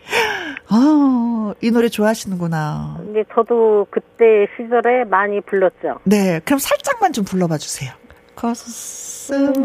[0.69, 2.97] 아, 이 노래 좋아하시는구나.
[2.99, 6.01] 근데 저도 그때 시절에 많이 불렀죠.
[6.05, 7.93] 네, 그럼 살짝만 좀 불러봐 주세요.
[8.35, 9.63] 코스모스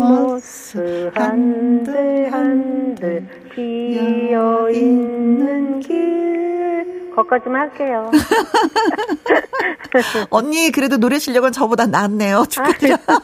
[1.14, 7.12] 한들 한들 비어 있는 길.
[7.16, 8.12] 거기까지만 할게요.
[10.30, 12.46] 언니 그래도 노래 실력은 저보다 낫네요.
[12.48, 12.96] 축하드려.
[13.08, 13.20] 아,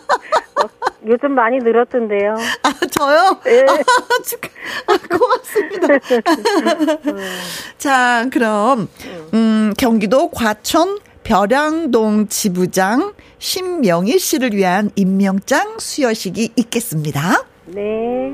[1.08, 2.36] 요즘 많이 늘었던데요.
[2.64, 3.40] 아, 저요?
[3.44, 3.64] 네.
[3.70, 3.76] 아,
[4.26, 4.50] 축하,
[4.88, 5.88] 아, 고맙습니다.
[7.78, 8.90] 자, 그럼,
[9.34, 17.44] 음, 경기도 과천 벼량동 지부장 신명희 씨를 위한 임명장 수여식이 있겠습니다.
[17.66, 18.32] 네.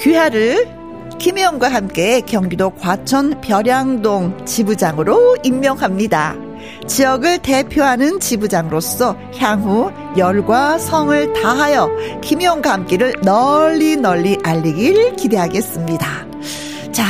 [0.00, 0.66] 귀하를
[1.18, 6.36] 김혜영과 함께 경기도 과천 벼량동 지부장으로 임명합니다.
[6.86, 11.90] 지역을 대표하는 지부장으로서 향후 열과 성을 다하여
[12.22, 16.26] 김용 감기를 널리 널리 알리길 기대하겠습니다.
[16.92, 17.04] 자,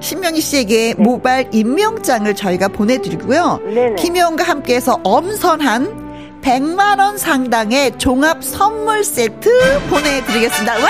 [0.00, 1.02] 신명희 씨에게 네.
[1.02, 3.60] 모바일 임명장을 저희가 보내드리고요.
[3.64, 3.94] 네네.
[3.96, 6.10] 김용과 함께해서 엄선한
[6.42, 9.50] 100만 원 상당의 종합 선물 세트
[9.90, 10.72] 보내드리겠습니다.
[10.74, 10.88] 와!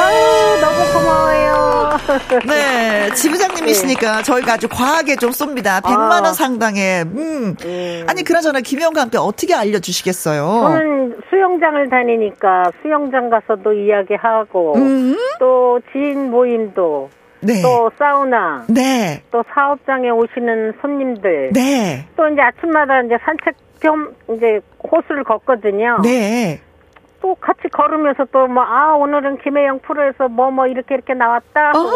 [0.00, 1.98] 아유, 너무 고마워요.
[2.48, 4.22] 네, 지부장님이시니까 네.
[4.24, 5.80] 저희가 아주 과하게 좀 쏩니다.
[5.80, 6.32] 100만 원 아.
[6.32, 7.56] 상당의, 음.
[7.64, 8.06] 음.
[8.08, 10.42] 아니, 그나저나 김영과 함께 어떻게 알려주시겠어요?
[10.42, 15.16] 저는 수영장을 다니니까 수영장 가서도 이야기하고, 음.
[15.38, 17.10] 또 지인 모임도
[17.40, 17.62] 네.
[17.62, 19.22] 또 사우나, 네.
[19.30, 22.06] 또 사업장에 오시는 손님들, 네.
[22.16, 25.98] 또 이제 아침마다 이제 산책 겸 이제 호수를 걷거든요.
[26.02, 26.60] 네.
[27.22, 31.90] 또 같이 걸으면서 또 뭐 아 오늘은 김혜영 프로에서 뭐뭐 뭐 이렇게 이렇게 나왔다 하고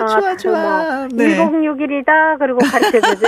[0.00, 1.36] 아, 좋아 좋아 뭐 네.
[1.38, 3.26] 1061이다 그리고 가르쳐주죠.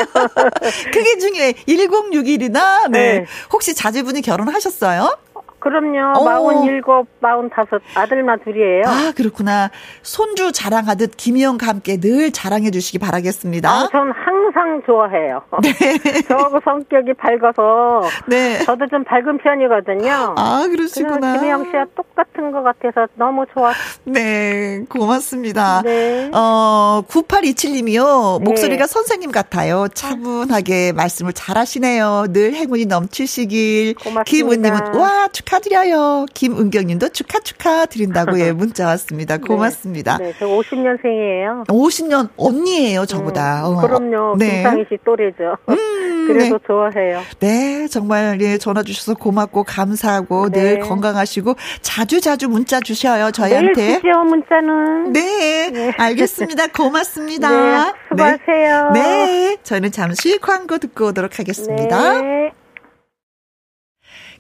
[0.93, 2.91] 그게 중요해 1061이다.
[2.91, 3.19] 네.
[3.21, 3.27] 네.
[3.53, 5.17] 혹시 자제분이 결혼하셨어요?
[5.61, 6.25] 그럼요.
[6.25, 8.85] 마흔일곱, 마흔다섯 아들만 둘이에요.
[8.87, 9.71] 아 그렇구나.
[10.03, 13.71] 손주 자랑하듯 김희영과 함께 늘 자랑해 주시기 바라겠습니다.
[13.71, 15.43] 아, 전 항상 좋아해요.
[15.63, 15.71] 네.
[16.29, 18.59] 저하고 성격이 밝아서 네.
[18.65, 20.35] 저도 좀 밝은 편이거든요.
[20.37, 21.35] 아 그러시구나.
[21.39, 23.73] 김희영 씨와 똑같은 것 같아서 너무 좋아.
[24.05, 25.83] 네, 고맙습니다.
[25.83, 26.31] 네.
[26.33, 28.43] 어 9827님이요.
[28.43, 28.93] 목소리가 네.
[28.93, 29.89] 선생님 같아요.
[29.93, 32.27] 차분하게 말씀을 잘하시네요.
[32.31, 33.95] 늘 행운이 넘치시길.
[33.97, 34.25] 고맙습니다.
[34.25, 35.50] 김은님은 와 축하.
[35.55, 36.27] 축하드려요.
[36.33, 39.37] 김은경님도 축하 축하 드린다고 예 문자 왔습니다.
[39.37, 39.43] 네.
[39.47, 40.19] 고맙습니다.
[40.19, 41.67] 네, 네 저 50년생이에요.
[41.67, 43.69] 50년 언니예요, 저보다.
[43.69, 44.37] 음, 그럼요.
[44.39, 44.63] 네.
[44.63, 45.57] 김상희 씨 또래죠.
[45.69, 46.65] 음, 그래도 네.
[46.67, 47.21] 좋아해요.
[47.41, 50.61] 네, 정말 예 전화 주셔서 고맙고 감사하고 네.
[50.61, 53.73] 늘 건강하시고 자주 자주 문자 주셔요 저희한테.
[53.75, 55.13] 네, 주죠 문자는.
[55.13, 55.93] 네, 네.
[55.99, 56.69] 알겠습니다.
[56.69, 57.51] 고맙습니다.
[57.51, 58.91] 네, 수고하세요.
[58.95, 62.21] 네, 저희는 잠시 광고 듣고 오도록 하겠습니다.
[62.21, 62.53] 네.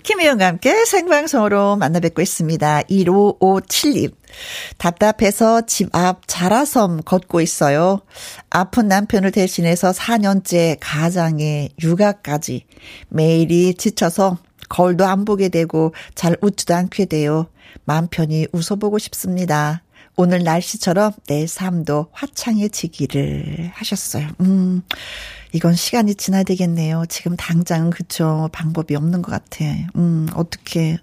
[0.03, 2.83] 김혜영과 함께 생방송으로 만나 뵙고 있습니다.
[2.83, 4.13] 1557님.
[4.79, 8.01] 답답해서 집 앞 자라섬 걷고 있어요.
[8.49, 12.65] 아픈 남편을 대신해서 4년째 가장에 육아까지
[13.09, 17.47] 매일이 지쳐서 거울도 안 보게 되고 잘 웃지도 않게 돼요.
[17.85, 19.83] 마음 편히 웃어보고 싶습니다.
[20.21, 24.29] 오늘 날씨처럼 내 삶도 화창해지기를 하셨어요.
[24.41, 24.83] 음.
[25.53, 27.05] 이건 시간이 지나야 되겠네요.
[27.09, 28.49] 지금 당장은 그쵸.
[28.53, 29.65] 방법이 없는 것 같아.
[29.97, 30.99] 음, 어떻게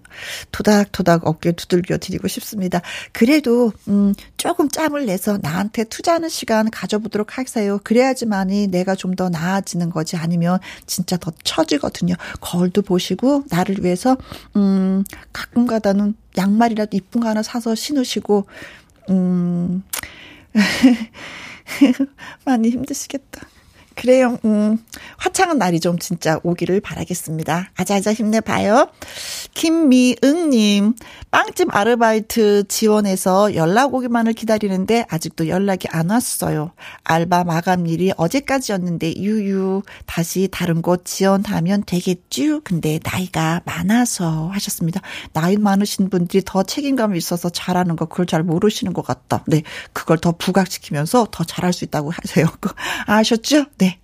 [0.52, 2.80] 토닥토닥 어깨 두들겨 드리고 싶습니다.
[3.12, 7.78] 그래도, 음, 조금 짬을 내서 나한테 투자하는 시간 가져보도록 하세요.
[7.82, 10.16] 그래야지만이 내가 좀 더 나아지는 거지.
[10.16, 12.14] 아니면 진짜 더 처지거든요.
[12.40, 14.16] 거울도 보시고, 나를 위해서,
[14.54, 15.02] 음,
[15.32, 18.46] 가끔 가다는 양말이라도 이쁜 거 하나 사서 신으시고,
[19.08, 19.82] 음,
[22.44, 23.46] 많이 힘드시겠다.
[23.98, 24.38] 그래요.
[24.44, 24.78] 음,
[25.16, 27.70] 화창한 날이 좀 진짜 오기를 바라겠습니다.
[27.74, 28.90] 아자아자 힘내봐요.
[29.54, 30.94] 김미응님,
[31.32, 36.70] 빵집 아르바이트 지원해서 연락 오기만을 기다리는데 아직도 연락이 안 왔어요.
[37.02, 42.60] 알바 마감일이 어제까지였는데 유유 다시 다른 곳 지원하면 되겠죠?
[42.60, 45.00] 근데 나이가 많아서 하셨습니다.
[45.32, 49.42] 나이 많으신 분들이 더 책임감이 있어서 잘하는 거 그걸 잘 모르시는 것 같다.
[49.48, 52.46] 네, 그걸 더 부각시키면서 더 잘할 수 있다고 하세요.
[53.06, 53.64] 아셨죠?
[53.78, 53.87] 네.
[53.88, 53.98] 네.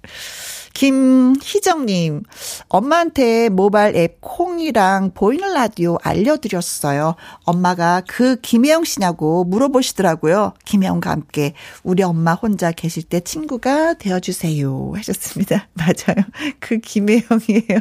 [0.75, 2.23] 김희정님,
[2.69, 7.15] 엄마한테 모바일 앱 콩이랑 보이는 라디오 알려드렸어요.
[7.45, 10.53] 엄마가 그 김혜영 씨냐고 물어보시더라고요.
[10.65, 14.93] 김혜영과 함께 우리 엄마 혼자 계실 때 친구가 되어주세요.
[14.97, 15.69] 하셨습니다.
[15.75, 16.25] 맞아요.
[16.61, 17.79] 그 김혜영이에요.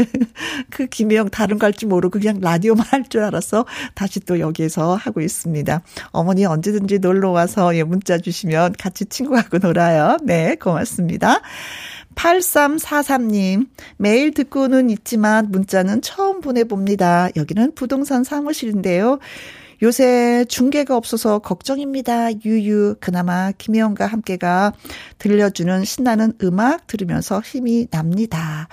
[0.70, 4.94] 그 김혜영 다른 거 할 줄 모르고 그냥 라디오만 할 줄 알아서 다시 또 여기에서
[4.94, 5.82] 하고 있습니다.
[6.12, 10.16] 어머니 언제든지 놀러 와서 예, 문자 주시면 같이 친구하고 놀아요.
[10.22, 11.40] 네, 고맙습니다.
[12.14, 17.30] 8343님, 매일 듣고는 있지만 문자는 처음 보내봅니다.
[17.36, 19.18] 여기는 부동산 사무실인데요.
[19.82, 22.32] 요새 중계가 없어서 걱정입니다.
[22.44, 22.96] 유유.
[23.00, 24.74] 그나마 김혜영과 함께가
[25.18, 28.68] 들려주는 신나는 음악 들으면서 힘이 납니다.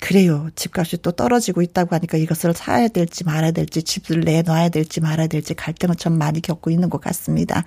[0.00, 0.50] 그래요.
[0.54, 5.54] 집값이 또 떨어지고 있다고 하니까 이것을 사야 될지 말아야 될지 집을 내놔야 될지 말아야 될지
[5.54, 7.64] 갈등을 참 많이 겪고 있는 것 같습니다.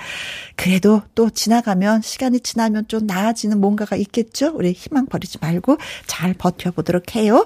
[0.56, 4.54] 그래도 또 지나가면 시간이 지나면 좀 나아지는 뭔가가 있겠죠?
[4.56, 5.78] 우리 희망 버리지 말고
[6.08, 7.46] 잘 버텨보도록 해요.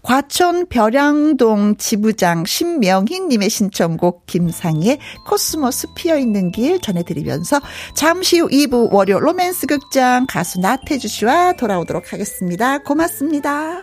[0.00, 7.60] 과천 별양동 지부장 신명희님의 신청곡 김상희 이상의 코스모스 피어 있는 길 전해드리면서
[7.94, 12.78] 잠시 후 2부 월요 로맨스 극장 가수 나태주 씨와 돌아오도록 하겠습니다.
[12.78, 13.82] 고맙습니다.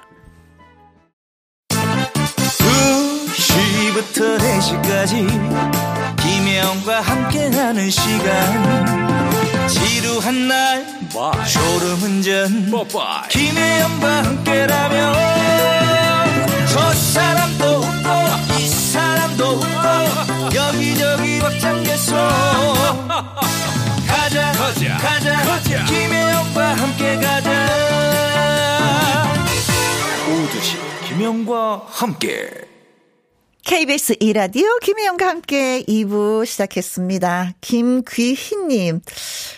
[3.37, 5.27] 2시부터 4시까지
[6.21, 11.31] 김혜영과 함께하는 시간 지루한 날 Bye.
[11.47, 13.29] 졸음운전 Bye.
[13.29, 15.13] 김혜영과 함께라면
[16.67, 19.72] 저 사람도 웃고 이 사람도 웃고
[20.53, 22.15] 여기저기 벅장개소
[24.07, 25.85] 가자 가자 가자, 가자.
[25.85, 27.67] 김혜영과 함께 가자
[30.27, 30.77] 오두시
[31.07, 32.49] 김혜영과 함께
[33.63, 37.53] KBS 이라디오 김혜영과 함께 2부 시작했습니다.
[37.61, 38.99] 김귀희님,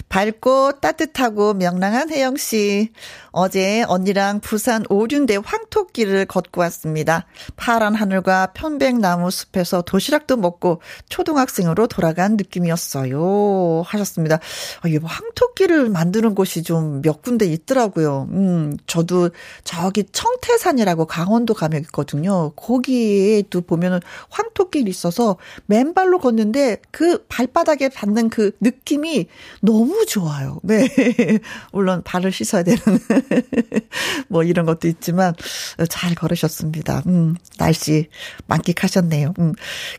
[0.10, 2.90] 밝고 따뜻하고 명랑한 혜영씨.
[3.38, 7.26] 어제 언니랑 부산 오륜대 황토길을 걷고 왔습니다.
[7.56, 13.84] 파란 하늘과 편백나무 숲에서 도시락도 먹고 초등학생으로 돌아간 느낌이었어요.
[13.86, 14.40] 하셨습니다.
[14.82, 18.28] 아, 이 황토길을 만드는 곳이 좀 몇 군데 있더라고요.
[18.32, 19.30] 음, 저도
[19.64, 22.52] 저기 청태산이라고 강원도 가면 있거든요.
[22.56, 29.28] 거기에도 보면은 황토길이 있어서 맨발로 걷는데 그 발바닥에 받는 그 느낌이
[29.62, 30.60] 너무 좋아요.
[30.64, 30.88] 네.
[31.72, 32.80] 물론 발을 씻어야 되는
[34.28, 35.34] 뭐 이런 것도 있지만
[35.90, 37.04] 잘 걸으셨습니다.
[37.08, 38.10] 음, 날씨
[38.48, 39.34] 만끽하셨네요.
[39.40, 39.54] 음.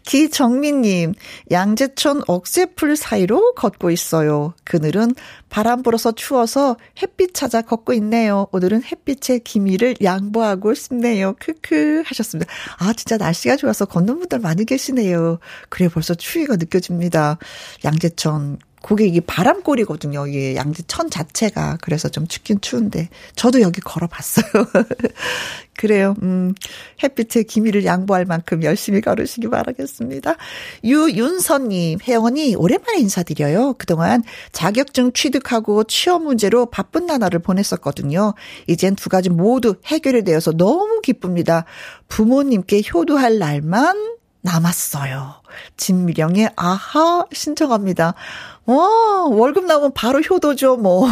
[0.05, 1.15] 기정민님,
[1.51, 4.55] 양재천 억새풀 사이로 걷고 있어요.
[4.65, 5.15] 그늘은
[5.49, 8.47] 바람 불어서 추워서 햇빛 찾아 걷고 있네요.
[8.53, 11.35] 오늘은 햇빛의 기미를 양보하고 싶네요.
[11.39, 12.51] 크크 하셨습니다.
[12.79, 15.39] 아, 진짜 날씨가 좋아서 걷는 분들 많이 계시네요.
[15.69, 17.39] 그래 벌써 추위가 느껴집니다.
[17.85, 20.29] 양재천 그게 이게 바람골이거든요.
[20.29, 21.79] 이게 양지천 자체가.
[21.81, 23.09] 그래서 좀 춥긴 추운데.
[23.35, 24.47] 저도 여기 걸어봤어요.
[25.77, 26.15] 그래요.
[26.23, 26.55] 음,
[27.03, 30.37] 햇빛의 기미를 양보할 만큼 열심히 걸으시기 바라겠습니다.
[30.85, 33.75] 유윤선님, 혜영언니, 오랜만에 인사드려요.
[33.77, 34.23] 그동안
[34.53, 38.35] 자격증 취득하고 취업 문제로 바쁜 나날을 보냈었거든요.
[38.69, 41.65] 이젠 두 가지 모두 해결이 되어서 너무 기쁩니다.
[42.07, 44.16] 부모님께 효도할 날만
[44.47, 45.35] 남았어요.
[45.77, 48.15] 진미령의 아하 신청합니다.
[48.67, 51.09] 와, 월급 나오면 바로 효도죠, 뭐.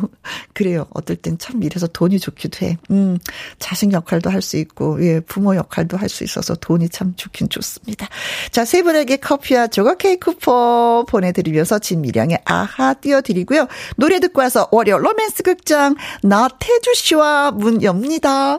[0.54, 0.86] 그래요.
[0.94, 2.76] 어떨 땐 참 이래서 돈이 좋기도 해.
[2.90, 3.18] 음,
[3.58, 8.08] 자식 역할도 할 수 있고, 예, 부모 역할도 할 수 있어서 돈이 참 좋긴 좋습니다.
[8.50, 13.66] 자, 세 분에게 커피와 조각 케이크 쿠폰 보내드리면서 진미령의 아하 띄워드리고요.
[13.96, 18.58] 노래 듣고 와서 월요 로맨스 극장 나태주 씨와 문 엽니다.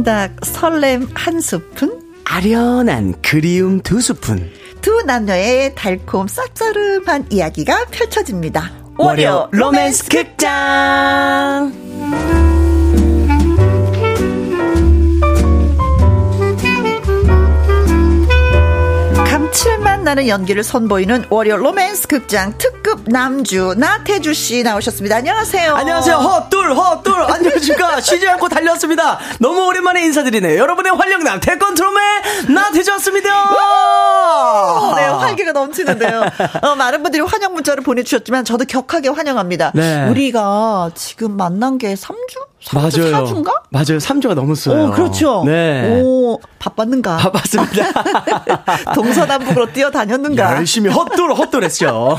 [0.00, 2.00] 콩닥 설렘 한 스푼?
[2.24, 4.50] 아련한 그리움 두 스푼.
[4.80, 8.72] 두 남녀의 달콤 쌉싸름한 이야기가 펼쳐집니다.
[8.96, 11.70] 월요 로맨스 극장
[19.50, 25.16] 감칠맛 나는 연기를 선보이는 월요 로맨스 극장 특급 남주 나태주 씨 나오셨습니다.
[25.16, 25.74] 안녕하세요.
[25.74, 26.16] 안녕하세요.
[26.16, 28.00] 헛둘 헛둘 안녕하십니까.
[28.00, 29.18] 쉬지 않고 달렸습니다.
[29.40, 30.56] 너무 오랜만에 인사드리네요.
[30.56, 32.02] 여러분의 활력남 태권트롬의
[32.54, 33.28] 나태주 왔습니다.
[34.96, 36.22] 네, 활기가 넘치는데요.
[36.62, 39.72] 어, 많은 분들이 환영 문자를 보내주셨지만 저도 격하게 환영합니다.
[39.74, 40.08] 네.
[40.08, 42.50] 우리가 지금 만난 게 3주?
[42.74, 42.90] 맞아요.
[42.90, 43.62] 4주인가?
[43.70, 43.98] 맞아요.
[43.98, 44.88] 3주가 넘었어요.
[44.88, 45.42] 오, 그렇죠.
[45.46, 46.02] 네.
[46.02, 47.16] 오, 바빴는가?
[47.16, 48.02] 바빴습니다.
[48.94, 50.56] 동서남 북으로 뛰어다녔는가?
[50.56, 52.18] 열심히 헛돌, 헛돌했죠.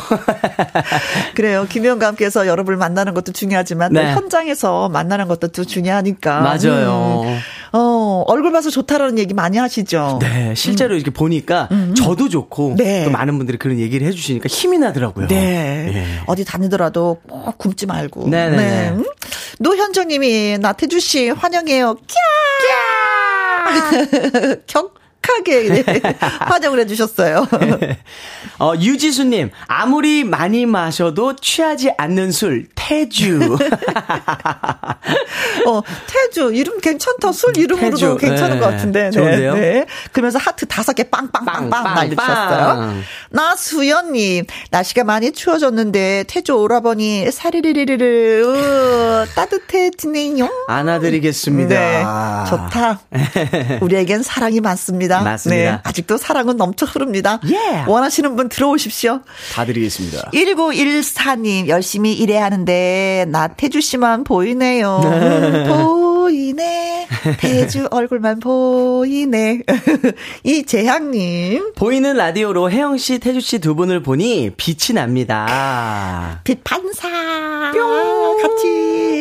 [1.36, 1.66] 그래요.
[1.70, 4.14] 김영과 함께해서 여러분을 만나는 것도 중요하지만 네.
[4.14, 6.42] 현장에서 만나는 것도 또 중요하니까.
[6.42, 7.24] 맞아요.
[7.26, 7.40] 음.
[7.74, 10.20] 어, 얼굴 봐서 좋다라는 얘기 많이 하시죠.
[10.22, 10.54] 네.
[10.56, 10.98] 실제로 음.
[10.98, 11.90] 이렇게 보니까 음.
[11.90, 11.96] 음.
[11.96, 13.06] 저도 좋고 네.
[13.06, 15.28] 또 많은 분들이 그런 얘기를 해주시니까 힘이 나더라고요.
[15.28, 15.92] 네.
[15.94, 16.06] 네.
[16.26, 18.30] 어디 다니더라도 꼭 굶지 말고.
[18.30, 18.56] 네네.
[18.56, 18.62] 네.
[18.62, 18.90] 네.
[18.90, 19.06] 음?
[19.60, 21.96] 노현정님이 나태주 씨 환영해요.
[21.96, 22.02] 캬.
[24.68, 25.84] 격 격하게
[26.42, 27.48] 화장을 해주셨어요.
[28.60, 33.40] 어, 유지수님, 아무리 많이 마셔도 취하지 않는 술, 태주.
[35.66, 36.52] 어, 태주.
[36.54, 37.32] 이름 괜찮다.
[37.32, 38.18] 술 이름으로도 태주.
[38.18, 38.60] 괜찮은 네.
[38.60, 39.04] 것 같은데.
[39.04, 39.12] 네.
[39.12, 39.54] 좋은데요?
[39.54, 39.86] 네.
[40.12, 42.96] 그러면서 하트 다섯 개 빵빵빵빵 날려주셨어요.
[43.30, 50.50] 나수연님, 날씨가 많이 추워졌는데 태주 오라버니 사리리리리를, 으, 따뜻해지네요.
[50.68, 51.70] 안아드리겠습니다.
[51.70, 52.04] 네.
[52.50, 53.00] 좋다.
[53.80, 55.22] 우리에겐 사랑이 많습니다.
[55.22, 55.72] 맞습니다.
[55.72, 57.40] 네, 아직도 사랑은 넘쳐 흐릅니다.
[57.50, 57.86] 예.
[57.88, 59.22] 원하시는 분 들어오십시오.
[59.54, 60.32] 다 드리겠습니다.
[60.34, 62.81] 1914님, 열심히 일해야 하는데,
[63.28, 65.00] 나태주 씨만 보이네요.
[65.04, 65.68] 네.
[65.70, 67.08] 보이네.
[67.40, 69.62] 태주 얼굴만 보이네.
[70.44, 71.74] 이 재향님.
[71.76, 76.40] 보이는 라디오로 혜영 씨, 태주 씨 두 분을 보니 빛이 납니다.
[76.44, 77.72] 빛 반사.
[77.74, 78.21] 뿅.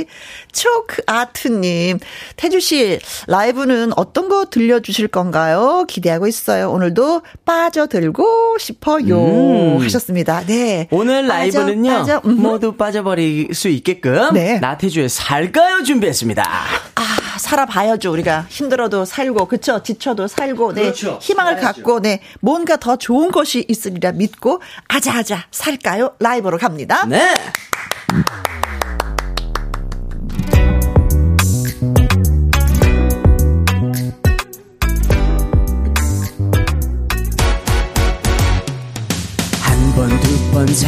[0.01, 0.07] 같이.
[0.53, 1.99] 초크 아트님,
[2.37, 5.85] 태주 씨, 라이브는 어떤 거 들려주실 건가요?
[5.89, 6.71] 기대하고 있어요.
[6.71, 9.17] 오늘도 빠져들고 싶어요.
[9.19, 9.83] 음.
[9.83, 10.45] 하셨습니다.
[10.47, 10.89] 네.
[10.91, 14.59] 오늘 빠져, 라이브는요, 빠져, 모두 빠져버릴 수 있게끔, 네.
[14.59, 16.43] 나태주의 살까요 준비했습니다.
[16.43, 17.20] 아.
[17.39, 18.12] 살아봐야죠.
[18.12, 19.83] 우리가 힘들어도 살고, 그쵸?
[19.83, 20.83] 지쳐도 살고, 네.
[20.83, 21.18] 그렇죠.
[21.22, 21.83] 희망을 살아야죠.
[21.83, 22.20] 갖고, 네.
[22.41, 26.16] 뭔가 더 좋은 것이 있으리라 믿고, 아자아자 살까요?
[26.18, 27.07] 라이브로 갑니다.
[27.07, 27.35] 네.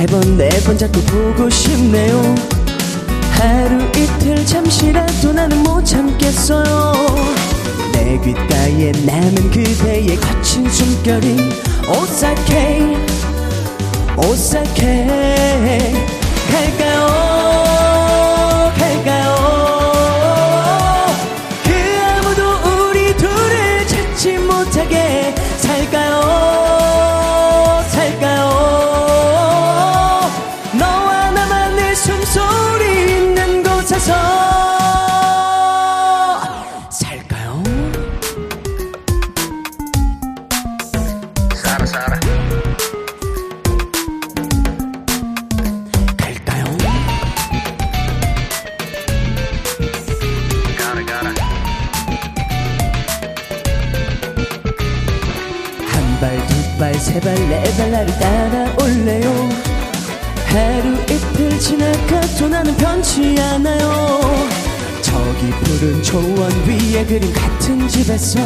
[0.03, 2.34] 세 번, 네 번 자꾸 보고 싶네요.
[3.30, 6.92] 하루 이틀 잠시라도 나는 못 참겠어요.
[7.92, 11.36] 내 귓가에 남은 그대의 거친 숨결이
[11.88, 12.96] 오싹해.
[14.16, 15.94] 오싹해.
[16.50, 17.32] 갈까요
[66.12, 68.38] 초원 위에 그린 같은 집에서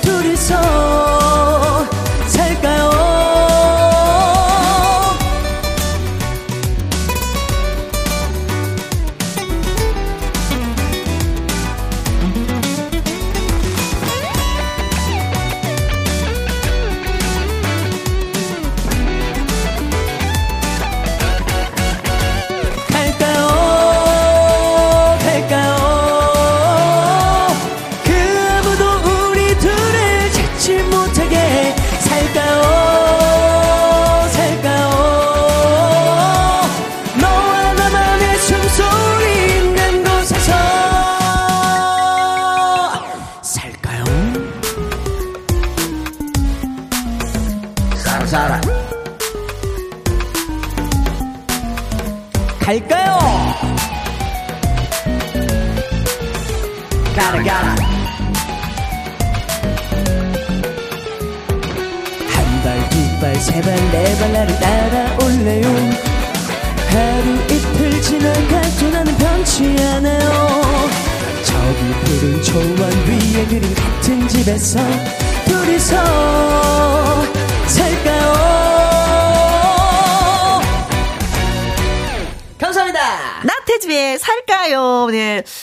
[0.00, 0.89] 둘이서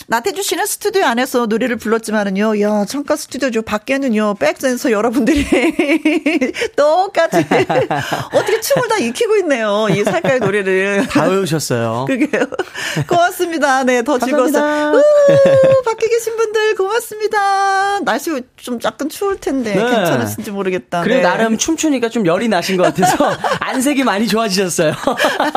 [0.10, 3.64] 나태주 씨는 스튜디오 안에서 노래를 불렀지만은요, 야, 창가 스튜디오죠.
[3.64, 5.46] 밖에는요, 백센서 여러분들이
[6.78, 7.38] 똑같이
[8.34, 9.88] 어떻게 춤을 다 익히고 있네요.
[9.90, 11.08] 이 살까요 노래를.
[11.08, 12.06] 다 외우셨어요.
[12.08, 12.46] 그게요.
[13.06, 13.84] 고맙습니다.
[13.84, 15.04] 네, 더 즐거웠어요.
[15.30, 18.00] 우, 밖에 계신 분들 고맙습니다.
[18.02, 19.80] 날씨 좀 약간 추울 텐데 네.
[19.80, 21.02] 괜찮으신지 모르겠다.
[21.02, 21.22] 그래 네.
[21.22, 24.94] 나름 춤추니까 좀 열이 나신 것 같아서 안색이 많이 좋아지셨어요.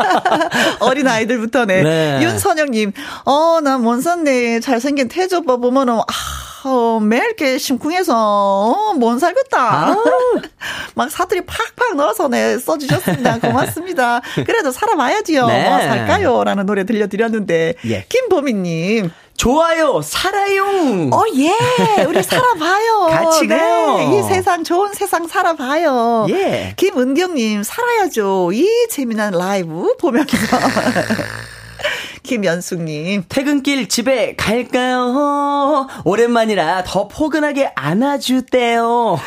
[0.80, 1.82] 어린 아이들부터네.
[1.82, 2.20] 네.
[2.22, 2.92] 윤선영님,
[3.24, 9.96] 어, 나 먼산내 잘생긴 태조 오빠 보면은, 아, 어, 매일 이렇게 심쿵해서, 어, 뭔 살겠다.
[10.94, 13.38] 막 사투리 팍팍 넣어서 네, 써주셨습니다.
[13.40, 14.20] 고맙습니다.
[14.46, 15.46] 그래도 살아봐야지요.
[15.46, 15.68] 네.
[15.68, 16.44] 뭐 살까요?
[16.44, 18.04] 라는 노래 들려드렸는데, 예.
[18.08, 19.10] 김보미님.
[19.40, 21.08] 좋아요, 살아요.
[21.10, 22.04] 어, 예.
[22.04, 23.06] 우리 살아봐요.
[23.08, 23.96] 같이 가요.
[23.96, 26.26] 네, 이 세상, 좋은 세상 살아봐요.
[26.28, 26.74] 예.
[26.76, 28.50] 김은경님, 살아야죠.
[28.52, 30.36] 이 재미난 라이브 보면서.
[32.22, 33.24] 김연숙님.
[33.30, 35.88] 퇴근길 집에 갈까요?
[36.04, 39.18] 오랜만이라 더 포근하게 안아주대요.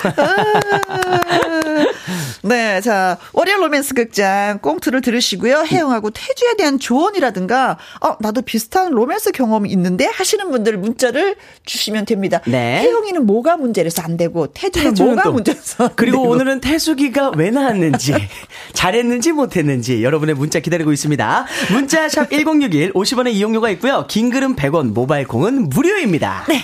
[2.43, 5.65] 네, 자, 월요 로맨스 극장 꽁트를 들으시고요.
[5.67, 12.41] 혜영하고 태주에 대한 조언이라든가, 어, 나도 비슷한 로맨스 경험이 있는데 하시는 분들 문자를 주시면 됩니다.
[12.45, 12.81] 네.
[12.81, 16.29] 혜영이는 뭐가 문제라서 안 되고, 태주는, 뭐가 문제라서 그리고 되고.
[16.29, 18.13] 오늘은 태숙이가 왜 나왔는지,
[18.73, 21.45] 잘했는지 못했는지 여러분의 문자 기다리고 있습니다.
[21.71, 24.05] 문자 샵 1061 50원의 이용료가 있고요.
[24.07, 26.45] 긴 글은 100원, 모바일 콩은 무료입니다.
[26.47, 26.63] 네.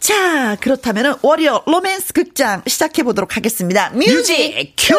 [0.00, 3.90] 자, 그렇다면 월요 로맨스 극장 시작해 보도록 하겠습니다.
[3.90, 4.94] 뮤직 큐!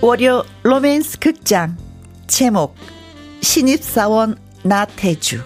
[0.00, 1.76] 월요 로맨스 극장
[2.26, 2.74] 제목
[3.42, 5.42] 신입사원 나태주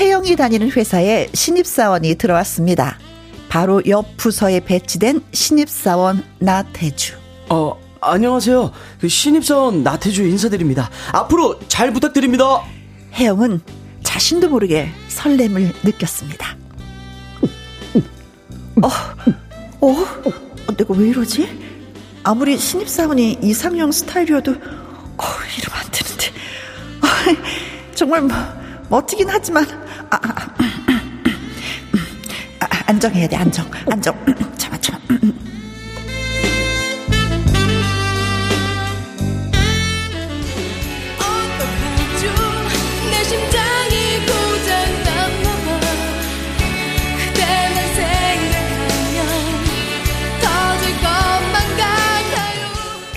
[0.00, 2.98] 혜영이 다니는 회사에 신입사원이 들어왔습니다.
[3.50, 7.16] 바로 옆 부서에 배치된 신입사원 나태주.
[7.50, 8.72] 어, 안녕하세요.
[8.98, 10.88] 그 신입사원 나태주 인사드립니다.
[11.12, 12.62] 앞으로 잘 부탁드립니다.
[13.12, 13.60] 혜영은
[14.02, 16.56] 자신도 모르게 설렘을 느꼈습니다.
[18.82, 18.88] 어,
[19.82, 21.46] 어, 어, 내가 왜 이러지?
[22.22, 25.24] 아무리 신입사원이 이상형 스타일이어도, 어,
[25.58, 26.26] 이러면 안 되는데.
[27.02, 28.26] 어, 정말
[28.88, 30.50] 멋지긴 하지만, 아, 아, 아,
[32.60, 34.14] 아 안정해야 돼, 안정, 안정.
[34.58, 34.98] 참아, 참아.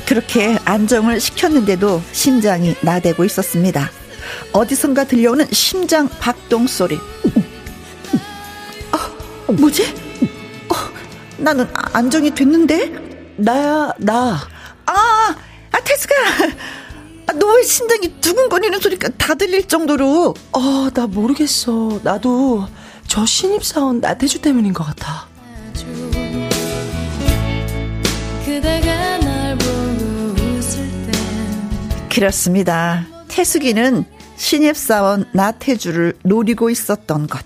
[0.06, 3.90] 그렇게 안정을 시켰는데도 심장이 나대고 있었습니다.
[4.52, 6.96] 어디선가 들려오는 심장 박동 소리.
[8.92, 9.84] 어, 뭐지?
[10.70, 10.76] 어,
[11.38, 13.36] 나는 안정이 됐는데?
[13.38, 14.40] 나야, 나.
[14.86, 15.36] 아,
[15.72, 16.16] 아, 테스가.
[17.28, 20.34] 아, 너의 심장이 두근거리는 소리가 다 들릴 정도로.
[20.52, 22.00] 어, 나 모르겠어.
[22.04, 22.68] 나도
[23.08, 25.28] 저 신입사원 나태주 때문인 것 같아.
[32.10, 33.06] 그렇습니다.
[33.28, 34.06] 태숙이는
[34.48, 37.46] 신입사원 나태주를 노리고 있었던 것.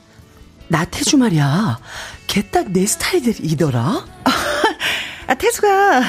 [0.68, 1.78] 나태주 말이야.
[2.26, 4.04] 걔 딱 내 스타일이더라.
[5.28, 6.02] 아, 태수가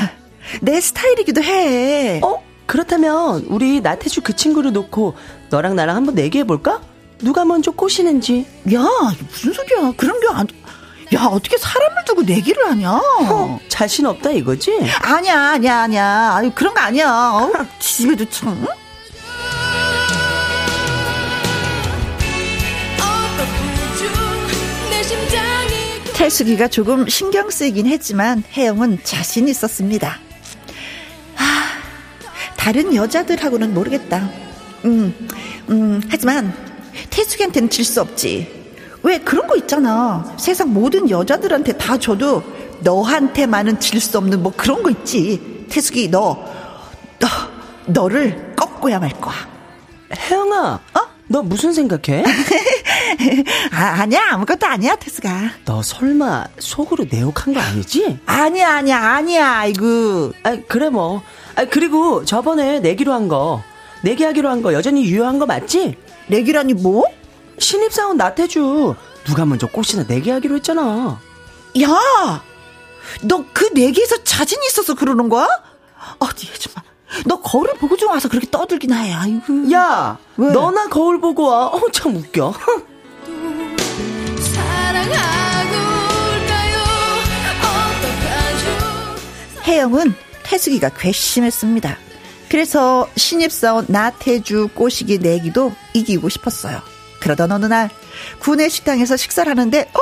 [0.62, 2.20] 내 스타일이기도 해.
[2.24, 2.42] 어?
[2.66, 5.14] 그렇다면 우리 나태주 그 친구를 놓고
[5.50, 6.80] 너랑 나랑 한번 내기해볼까?
[7.18, 8.46] 누가 먼저 꼬시는지.
[8.72, 8.80] 야,
[9.30, 9.92] 무슨 소리야.
[9.94, 10.46] 그런 게 안...
[11.14, 12.92] 야, 어떻게 사람을 두고 내기를 하냐?
[13.28, 14.72] 어, 자신 없다 이거지?
[15.02, 16.32] 아니야, 아니야, 아니야.
[16.34, 17.10] 아유, 그런 거 아니야.
[17.10, 18.66] 어, 집에도 참.
[26.28, 30.18] 태숙이가 조금 신경 쓰이긴 했지만 혜영은 자신 있었습니다.
[31.36, 31.70] 아,
[32.54, 34.28] 다른 여자들하고는 모르겠다.
[34.84, 35.14] 음,
[35.70, 36.52] 음, 하지만
[37.08, 38.46] 태숙이한테는 질 수 없지.
[39.02, 40.36] 왜 그런 거 있잖아.
[40.38, 42.42] 세상 모든 여자들한테 다 줘도
[42.80, 45.64] 너한테만은 질 수 없는 뭐 그런 거 있지.
[45.70, 46.44] 태숙이 너,
[47.20, 47.26] 너,
[47.86, 49.34] 너를 꺾고야 말 거야.
[50.14, 51.00] 혜영아, 어?
[51.28, 52.22] 너 무슨 생각해?
[53.72, 55.50] 아, 아니야 아무것도 아니야 태수가.
[55.64, 58.18] 너 설마 속으로 내 욕한 거 아니지?
[58.26, 60.32] 아니야 아니야 아니야 아이고.
[60.42, 61.22] 아 그래 뭐.
[61.56, 63.62] 아 그리고 저번에 내기로 한 거,
[64.02, 65.96] 내기하기로 한 거 여전히 유효한 거 맞지?
[66.28, 67.04] 내기라니 뭐?
[67.58, 68.94] 신입사원 나태주
[69.24, 71.18] 누가 먼저 꽃이나 내기하기로 했잖아.
[71.82, 72.42] 야,
[73.22, 75.48] 너 그 내기에서 자신 있어서 그러는 거야?
[76.18, 76.82] 어디 해줘봐.
[77.26, 79.12] 너 거울 보고 좀 와서 그렇게 떠들긴 해.
[79.12, 79.72] 아이고.
[79.72, 80.52] 야, 왜?
[80.52, 81.66] 너나 거울 보고 와.
[81.66, 82.52] 어, 참 웃겨.
[89.64, 91.98] 혜영은 태숙이가 괘씸했습니다.
[92.48, 96.80] 그래서 신입사원 나태주 꼬시기 내기도 이기고 싶었어요.
[97.20, 97.90] 그러던 어느 날
[98.38, 100.00] 구내 식당에서 식사를 하는데 어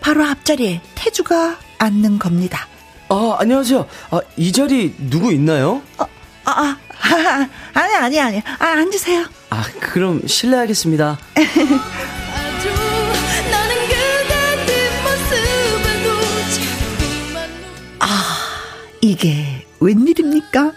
[0.00, 2.66] 바로 앞자리에 태주가 앉는 겁니다.
[3.08, 3.86] 아 안녕하세요.
[4.10, 5.82] 아, 이 자리 누구 있나요?
[5.98, 6.06] 어,
[6.44, 9.26] 아, 아, 아, 아니 아니 아니 아 앉으세요.
[9.50, 11.18] 아 그럼 실례하겠습니다.
[19.18, 20.72] 이게 웬일입니까?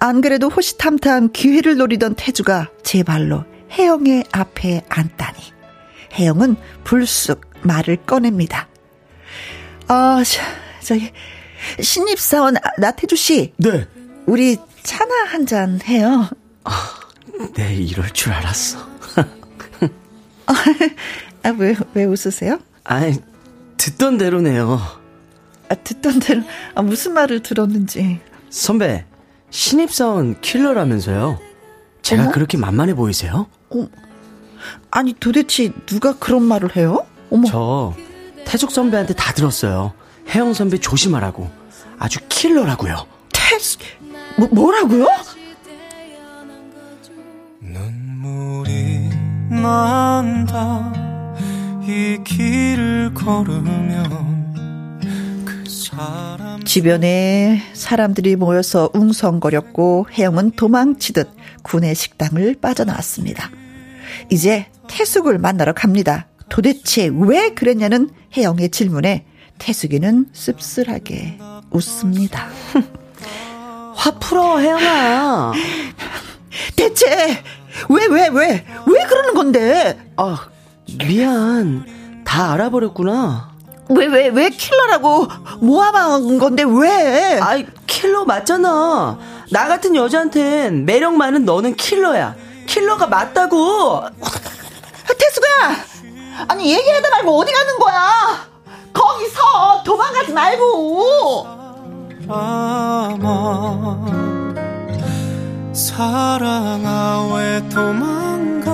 [0.00, 5.38] 안 그래도 호시탐탐 기회를 노리던 태주가 제 발로 혜영의 앞에 앉다니.
[6.12, 8.68] 혜영은 불쑥 말을 꺼냅니다.
[9.88, 10.42] 아, 저,
[10.84, 11.10] 저기,
[11.80, 13.54] 신입사원 나태주 씨.
[13.56, 13.86] 네.
[14.26, 16.28] 우리 차나 한 잔 해요.
[16.64, 16.72] 아,
[17.54, 18.78] 네, 이럴 줄 알았어.
[20.46, 22.58] 아, 왜, 왜 웃으세요?
[22.84, 23.14] 아니,
[23.78, 24.99] 듣던 대로네요.
[25.70, 26.42] 아, 듣던 대로,
[26.74, 28.20] 아, 무슨 말을 들었는지.
[28.50, 29.04] 선배,
[29.50, 31.38] 신입사원 킬러라면서요?
[32.02, 32.32] 제가 어머?
[32.32, 33.46] 그렇게 만만해 보이세요?
[33.70, 33.88] 어,
[34.90, 37.06] 아니 도대체 누가 그런 말을 해요?
[37.30, 37.46] 어머.
[37.46, 37.94] 저
[38.44, 39.92] 태숙 선배한테 다 들었어요.
[40.28, 41.48] 혜영 선배 조심하라고.
[41.98, 43.06] 아주 킬러라고요.
[43.32, 43.80] 태숙
[44.38, 45.06] 뭐, 뭐라고요?
[47.60, 49.10] 눈물이
[49.50, 50.92] 난다
[51.82, 54.39] 이 길을 걸으면
[56.64, 61.28] 주변에 사람들이 모여서 웅성거렸고 혜영은 도망치듯
[61.62, 63.50] 군의 식당을 빠져나왔습니다.
[64.30, 66.26] 이제 태숙을 만나러 갑니다.
[66.48, 69.26] 도대체 왜 그랬냐는 혜영의 질문에
[69.58, 71.38] 태숙이는 씁쓸하게
[71.70, 72.48] 웃습니다.
[73.94, 75.52] 화 풀어, 혜영아.
[76.76, 77.06] 대체
[77.88, 79.98] 왜, 왜, 왜, 왜 그러는 건데?
[80.16, 80.48] 아,
[81.06, 81.84] 미안.
[82.24, 83.49] 다 알아버렸구나.
[83.90, 85.26] 왜, 왜, 왜 킬러라고
[85.60, 87.38] 모아한 건데 왜?
[87.40, 89.18] 아이, 킬러 맞잖아.
[89.50, 92.34] 나 같은 여자한텐 매력 많은 너는 킬러야.
[92.66, 94.02] 킬러가 맞다고.
[95.18, 95.46] 태수가!
[96.48, 98.48] 아니, 얘기하다 말고 어디 가는 거야?
[98.92, 101.46] 거기서 도망가지 말고!
[105.72, 108.72] 사랑아 왜 도망가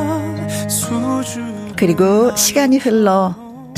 [0.68, 1.40] 수주
[1.76, 3.34] 그리고 시간이 흘러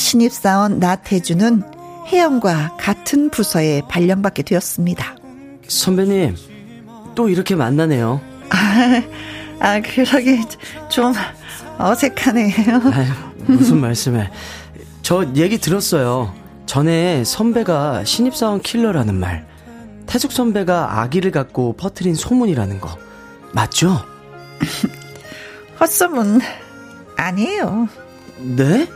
[0.09, 1.63] 신입사원 나태주는
[2.07, 5.17] 혜영과 같은 부서에 발령받게 되었습니다.
[5.69, 6.35] 선배님,
[7.15, 8.19] 또 이렇게 만나네요.
[8.49, 9.03] 아,
[9.61, 10.41] 아 그러게
[10.89, 11.13] 좀
[11.77, 12.55] 어색하네요.
[12.91, 13.11] 아유,
[13.49, 14.31] 무슨 말씀을.
[15.03, 16.35] 저 얘기 들었어요.
[16.65, 19.47] 전에 선배가 신입사원 킬러라는 말.
[20.07, 22.97] 태숙 선배가 아기를 갖고 퍼트린 소문이라는 거.
[23.53, 24.03] 맞죠?
[25.79, 26.41] 헛소문
[27.19, 27.89] 아니에요.
[28.39, 28.89] 네?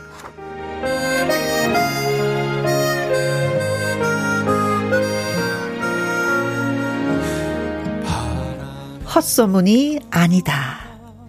[9.15, 10.79] 헛소문이 아니다.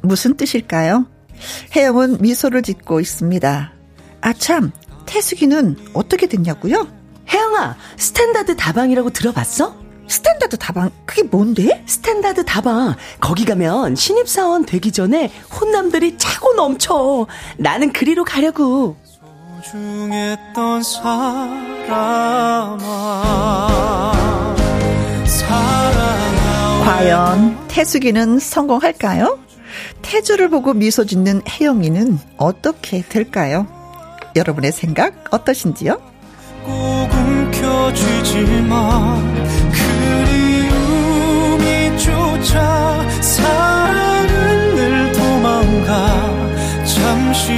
[0.03, 1.07] 무슨 뜻일까요?
[1.77, 3.73] 혜영은 미소를 짓고 있습니다.
[4.21, 4.73] 아참,
[5.07, 6.89] 태숙이는 어떻게 됐냐고요?
[7.29, 9.77] 혜영아, 스탠다드 다방이라고 들어봤어?
[10.07, 11.83] 스탠다드 다방 그게 뭔데?
[11.87, 15.31] 스탠다드 다방 거기 가면 신입사원 되기 전에
[15.61, 17.27] 훈남들이 차고 넘쳐
[17.57, 18.97] 나는 그리로 가려고
[19.63, 21.35] 소중했던 사람아
[26.85, 29.41] 과연 태숙이는 성공할까요?
[30.01, 33.67] 태주를 보고 미소 짓는 혜영이는 어떻게 될까요?
[34.37, 36.01] 여러분의 생각 어떠신지요?
[46.87, 47.53] 잠시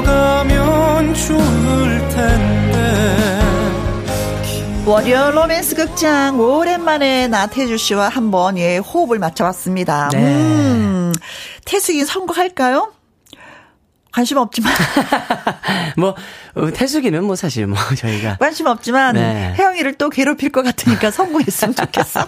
[0.00, 2.57] 쉬어가면 좋을 텐데
[4.88, 10.08] 월요 로맨스 극장 오랜만에 나태주 씨와 한번 예 호흡을 맞춰봤습니다.
[10.14, 10.18] 네.
[10.18, 11.12] 음,
[11.66, 12.90] 태숙이 선거할까요?
[14.10, 14.72] 관심 없지만.
[15.98, 16.16] 뭐,
[16.54, 18.38] 어, 태숙이는 뭐 사실 뭐 저희가.
[18.38, 19.54] 관심 없지만, 네.
[19.58, 22.26] 혜영이를 또 괴롭힐 것 같으니까 성공했으면 좋겠어.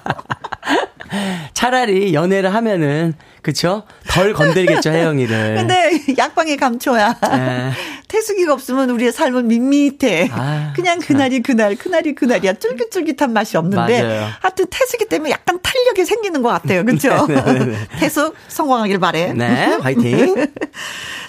[1.54, 3.84] 차라리 연애를 하면은, 그쵸?
[4.08, 5.54] 덜 건드리겠죠, 혜영이를.
[5.56, 7.16] 근데 약방의 감초야.
[7.20, 7.72] 네.
[8.08, 10.28] 태숙이가 없으면 우리의 삶은 밋밋해.
[10.32, 12.54] 아, 그냥 그날이 그날, 그날이 그날이야.
[12.54, 14.02] 쫄깃쫄깃한 맛이 없는데.
[14.02, 14.28] 맞아요.
[14.40, 16.84] 하여튼 태숙이 때문에 약간 탄력이 생기는 것 같아요.
[16.84, 17.26] 그쵸?
[17.28, 17.76] 네, 네, 네.
[17.98, 19.32] 태숙 성공하길 바래.
[19.32, 20.46] 네, 화이팅.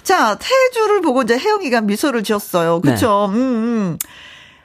[0.02, 2.80] 자, 태주를 보고 이제 혜영이가 미소를 지었어요.
[2.80, 3.30] 그쵸?
[3.32, 3.38] 네.
[3.38, 3.98] 음, 음.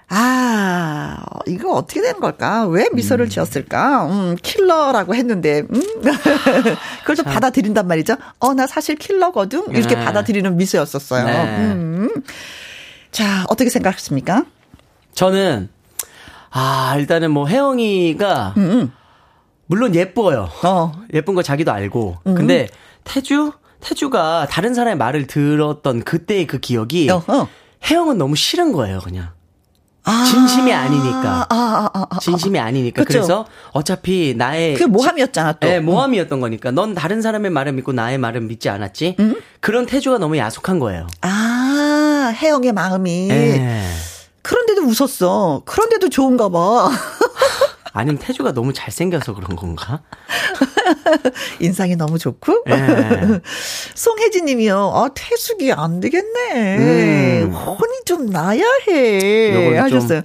[0.09, 2.65] 아, 이거 어떻게 된 걸까?
[2.67, 3.29] 왜 미소를 음.
[3.29, 4.05] 지었을까?
[4.05, 5.81] 음, 킬러라고 했는데, 음.
[7.01, 8.15] 그걸 좀 받아들인단 말이죠.
[8.39, 9.65] 어, 나 사실 킬러거든?
[9.71, 10.05] 이렇게 네.
[10.05, 11.25] 받아들이는 미소였었어요.
[11.25, 11.45] 네.
[11.73, 12.09] 음.
[13.11, 14.45] 자, 어떻게 생각하십니까?
[15.13, 15.69] 저는,
[16.51, 18.61] 아, 일단은 뭐, 혜영이가, 음.
[18.61, 18.91] 음.
[19.65, 20.49] 물론 예뻐요.
[20.63, 20.93] 어.
[21.13, 22.17] 예쁜 거 자기도 알고.
[22.27, 22.35] 음.
[22.35, 22.69] 근데,
[23.03, 23.51] 태주?
[23.81, 27.47] 태주가 다른 사람의 말을 들었던 그때의 그 기억이 어, 어.
[27.85, 29.36] 혜영은 너무 싫은 거예요, 그냥.
[30.07, 31.47] 아, 진심이 아니니까.
[31.49, 33.03] 아, 아, 아, 아 진심이 아니니까.
[33.03, 33.19] 그쵸?
[33.19, 35.67] 그래서 어차피 나의 그 모함이었잖아 또.
[35.67, 36.71] 네, 모함이었던 거니까.
[36.71, 39.17] 넌 다른 사람의 말을 믿고 나의 말을 믿지 않았지.
[39.19, 39.35] 음?
[39.59, 41.07] 그런 태주가 너무 야속한 거예요.
[41.21, 43.27] 아, 혜영의 마음이.
[43.27, 43.83] 네.
[44.41, 45.63] 그런데도 웃었어.
[45.65, 46.89] 그런데도 좋은가 봐.
[47.97, 50.01] 아니면 태주가 너무 잘생겨서 그런 건가?
[51.59, 52.63] 인상이 너무 좋고?
[52.67, 53.39] 네.
[53.95, 54.91] 송혜진 님이요.
[54.93, 56.77] 아, 태숙이 안 되겠네.
[57.43, 57.51] 음.
[57.51, 59.77] 혼이 좀 나야 해.
[59.77, 60.21] 하셨어요.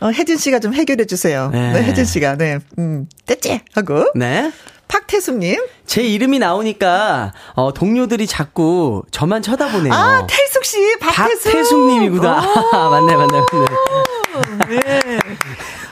[0.00, 1.50] 어, 혜진 씨가 좀 해결해 주세요.
[1.52, 1.72] 네.
[1.72, 2.58] 네, 혜진 씨가, 네.
[2.78, 3.60] 음, 떼찌!
[3.74, 4.06] 하고.
[4.14, 4.50] 네.
[4.88, 5.62] 박태숙님.
[5.86, 9.92] 제 이름이 나오니까, 어, 동료들이 자꾸 저만 쳐다보네요.
[9.92, 11.44] 아, 태숙 씨, 박태숙.
[11.52, 12.40] 박태숙님이구나.
[12.90, 14.80] 맞네, 맞네, 맞네.
[14.80, 15.18] 네.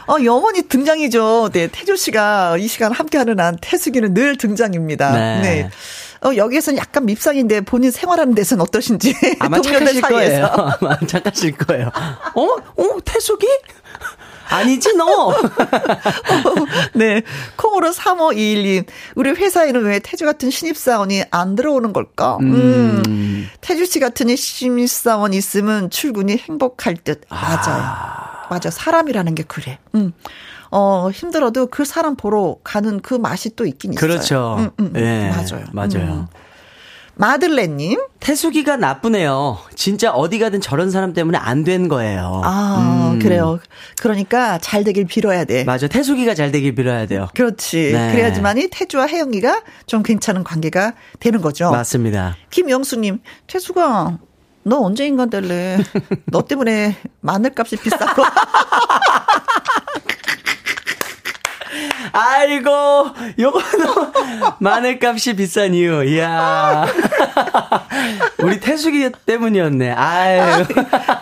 [0.08, 1.50] 어, 영원히 등장이죠.
[1.52, 5.12] 네, 태조 씨가 이 시간 함께하는 한 태숙이는 늘 등장입니다.
[5.12, 5.40] 네.
[5.40, 5.70] 네.
[6.26, 9.14] 어, 여기에서는 약간 밉상인데 본인 생활하는 데서는 어떠신지.
[9.38, 10.46] 아마 착하실 거예요.
[10.46, 11.90] 아마 착하실 거예요.
[12.34, 12.42] 어?
[12.42, 12.98] 어?
[13.04, 13.46] 태숙이?
[14.50, 15.34] 아니지, 너!
[16.94, 17.20] 네.
[17.56, 18.86] 콩으로 3521님.
[19.14, 22.38] 우리 회사에는 왜 태주 같은 신입사원이 안 들어오는 걸까?
[22.40, 23.02] 음.
[23.06, 23.50] 음.
[23.60, 27.20] 태주 씨 같은 신입사원 있으면 출근이 행복할 듯.
[27.28, 27.60] 맞아요.
[27.68, 28.37] 아.
[28.50, 28.70] 맞아.
[28.70, 29.78] 사람이라는 게 그래.
[29.94, 30.12] 음.
[30.70, 34.00] 어, 힘들어도 그 사람 보러 가는 그 맛이 또 있긴 있어요.
[34.00, 34.56] 그렇죠.
[34.58, 35.30] 음, 음, 네.
[35.30, 35.64] 맞아요.
[35.72, 35.96] 맞아요.
[36.12, 36.26] 음.
[37.14, 37.98] 마들렌님.
[38.20, 39.58] 태수기가 나쁘네요.
[39.74, 42.40] 진짜 어디 가든 저런 사람 때문에 안 된 거예요.
[42.44, 43.18] 아, 음.
[43.18, 43.58] 그래요.
[44.00, 45.64] 그러니까 잘 되길 빌어야 돼.
[45.64, 45.88] 맞아.
[45.88, 47.28] 태수기가 잘 되길 빌어야 돼요.
[47.34, 47.90] 그렇지.
[47.92, 48.12] 네.
[48.12, 51.70] 그래야지만이 태주와 혜영이가 좀 괜찮은 관계가 되는 거죠.
[51.72, 52.36] 맞습니다.
[52.50, 53.18] 김영수님,
[53.48, 54.18] 태수가
[54.68, 55.78] 너 언제 인간 될래?
[56.30, 58.22] 너 때문에 마늘값이 비싸고.
[62.12, 62.70] 아이고,
[63.38, 63.86] 요거는
[64.58, 66.04] 마늘값이 비싼 이유.
[66.04, 66.86] 이야.
[68.42, 69.92] 우리 태숙이 때문이었네.
[69.92, 70.64] 아유.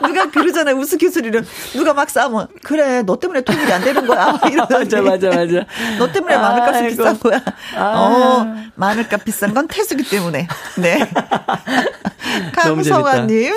[0.06, 0.76] 누가 그러잖아 요.
[0.76, 1.44] 우스갯소리를.
[1.74, 2.48] 누가 막 싸면.
[2.62, 4.38] 그래, 너 때문에 통일이 안 되는 거야.
[4.70, 5.66] 맞아, 맞아, 맞아.
[5.98, 6.88] 너 때문에 마늘값이 아이고.
[6.88, 7.40] 비싼 거야.
[7.76, 7.84] 아.
[7.98, 10.48] 어, 마늘값 비싼 건 태숙이 때문에.
[10.78, 10.98] 네.
[12.54, 13.54] 강성환님.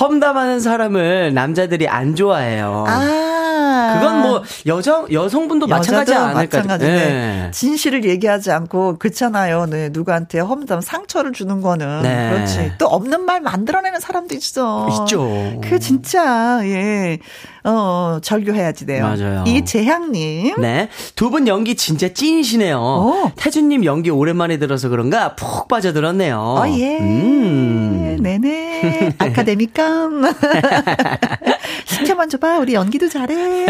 [0.00, 2.84] 험담하는 사람을 남자들이 안 좋아해요.
[2.86, 3.94] 아.
[3.94, 6.58] 그건 뭐 여성 여성분도 마찬가지 않을까.
[6.58, 6.84] 마찬가지.
[6.84, 7.50] 네.
[7.52, 9.66] 진실을 얘기하지 않고 그렇잖아요.
[9.66, 9.88] 네.
[9.90, 12.30] 누구한테 험담 상처를 주는 거는 네.
[12.30, 12.72] 그렇지.
[12.78, 14.88] 또 없는 말 만들어내는 사람도 있어.
[15.02, 15.60] 있죠.
[15.62, 17.18] 그 진짜 예.
[17.64, 19.02] 어, 절교해야지 돼요.
[19.04, 19.44] 맞아요.
[19.46, 20.60] 이재향님.
[20.60, 20.88] 네.
[21.16, 22.78] 두 분 연기 진짜 찐이시네요.
[22.78, 23.30] 오.
[23.36, 26.38] 태준님 연기 오랜만에 들어서 그런가 푹 빠져들었네요.
[26.38, 26.98] 어, 예.
[26.98, 28.16] 음.
[28.20, 29.12] 네네.
[29.18, 30.24] 아카데미감.
[31.86, 32.58] 시켜만 줘봐.
[32.58, 33.66] 우리 연기도 잘해.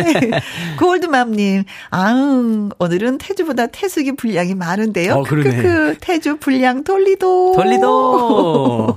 [0.79, 1.65] 골드맘님.
[1.91, 5.15] 아응, 오늘은 태주보다 태숙이 분량이 많은데요.
[5.15, 5.51] 어, 그러네.
[5.57, 7.53] 크크, 태주 분량 돌리도.
[7.57, 8.97] 돌리도.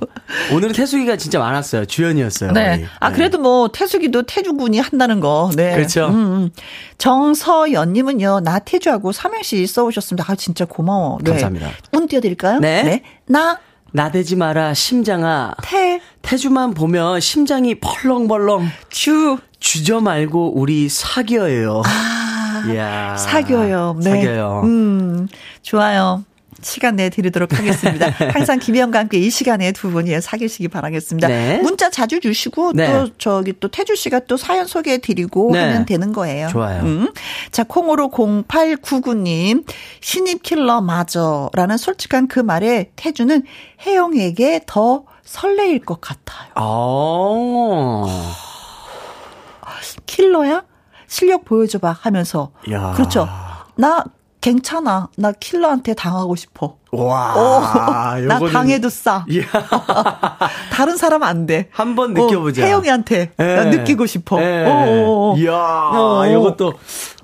[0.53, 1.85] 오늘은 태숙이가 진짜 많았어요.
[1.85, 2.51] 주연이었어요.
[2.51, 2.75] 네.
[2.77, 2.85] 우리.
[2.99, 5.49] 아, 그래도 뭐 태숙이도 태주군이 한다는 거.
[5.55, 5.75] 네.
[5.75, 6.07] 그렇죠.
[6.07, 6.49] 음, 음.
[6.97, 10.31] 정서연님은요, 나 태주하고 삼행시 써오셨습니다.
[10.31, 11.17] 아, 진짜 고마워.
[11.23, 11.31] 네.
[11.31, 11.69] 감사합니다.
[11.93, 12.59] 운 띄워드릴까요?
[12.59, 12.83] 네.
[12.83, 13.03] 네.
[13.25, 13.59] 나.
[13.95, 15.53] 나대지 마라, 심장아.
[15.61, 16.01] 태.
[16.23, 18.67] 태주만 보면 심장이 벌렁벌렁.
[18.89, 19.37] 주.
[19.59, 21.83] 주저 말고 우리 사겨요.
[21.85, 22.63] 아.
[22.73, 23.15] 이야.
[23.17, 23.97] 사겨요.
[24.03, 24.09] 네.
[24.09, 24.61] 사겨요.
[24.63, 25.27] 음,
[25.61, 26.23] 좋아요.
[26.63, 28.09] 시간 내 드리도록 하겠습니다.
[28.33, 31.27] 항상 김혜영과 함께 이 시간에 두 분이 사귀시기 바라겠습니다.
[31.27, 31.57] 네.
[31.59, 32.91] 문자 자주 주시고 네.
[32.91, 35.59] 또 저기 또 태주 씨가 또 사연 소개해 드리고 네.
[35.59, 36.47] 하면 되는 거예요.
[36.47, 36.81] 좋아요.
[36.83, 37.13] 음.
[37.51, 39.65] 자, 콩으로 0899님
[40.01, 43.43] 신입 킬러 맞어라는 솔직한 그 말에 태주는
[43.85, 46.49] 혜영에게 더 설레일 것 같아요.
[46.55, 48.03] 아.
[50.05, 50.63] 킬러야?
[51.07, 52.51] 실력 보여줘봐 하면서.
[52.71, 52.93] 야.
[52.95, 53.27] 그렇죠.
[53.75, 54.03] 나
[54.43, 55.07] 괜찮아.
[55.15, 56.75] 나 킬러한테 당하고 싶어.
[56.91, 57.33] 와.
[57.33, 59.25] 어, 나 당해도 싸.
[60.69, 61.69] 다른 사람 안 돼.
[61.71, 62.61] 한번 느껴보자.
[62.61, 64.41] 어, 혜영이한테 나 느끼고 싶어.
[64.41, 64.65] 에.
[64.67, 66.25] 어, 이야, 어.
[66.27, 66.73] 이것도.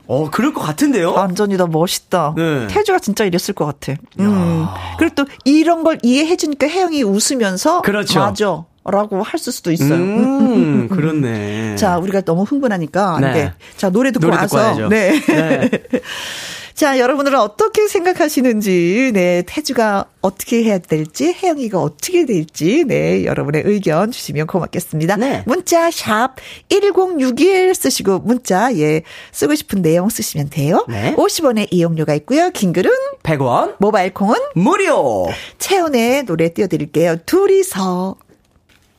[0.07, 1.11] 어, 그럴 것 같은데요?
[1.11, 2.35] 완전히 다 멋있다.
[2.37, 2.67] 네.
[2.67, 3.99] 태주가 진짜 이랬을 것 같아.
[4.19, 4.65] 음.
[4.97, 7.81] 그리고 또 이런 걸 이해해주니까 혜영이 웃으면서.
[7.81, 8.19] 그렇죠.
[8.19, 8.63] 맞아.
[8.85, 9.93] 라고 할 수도 있어요.
[9.93, 11.75] 음, 그렇네.
[11.75, 13.33] 자, 우리가 너무 흥분하니까 안 네.
[13.33, 13.53] 돼.
[13.75, 14.73] 자, 노래 듣고 노래 와서.
[14.73, 15.19] 듣고 네.
[15.19, 15.69] 네.
[16.79, 24.11] 자, 여러분들은 어떻게 생각하시는지, 네, 태주가 어떻게 해야 될지, 혜영이가 어떻게 될지, 네, 여러분의 의견
[24.11, 25.17] 주시면 고맙겠습니다.
[25.17, 25.43] 네.
[25.45, 26.35] 문자, 샵,
[26.69, 29.01] 1061 쓰시고, 문자, 예,
[29.33, 30.85] 쓰고 싶은 내용 쓰시면 돼요.
[30.87, 31.15] 네.
[31.17, 32.49] 50원의 이용료가 있고요.
[32.51, 32.89] 긴 글은
[33.23, 35.27] 100원, 모바일 콩은 무료.
[35.57, 37.17] 채원의 노래 띄워드릴게요.
[37.25, 38.15] 둘이서.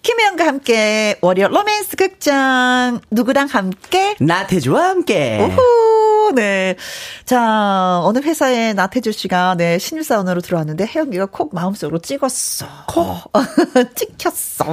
[0.02, 5.99] 김혜영과 함께 월요 로맨스 극장 누구랑 함께 나태주와 함께 오호
[6.34, 6.76] 네.
[7.24, 12.66] 자, 어느 회사에 나태주 씨가 네, 신입사원으로 들어왔는데 혜영이가 콕 마음속으로 찍었어.
[12.86, 13.32] 콕
[13.96, 14.64] 찍혔어.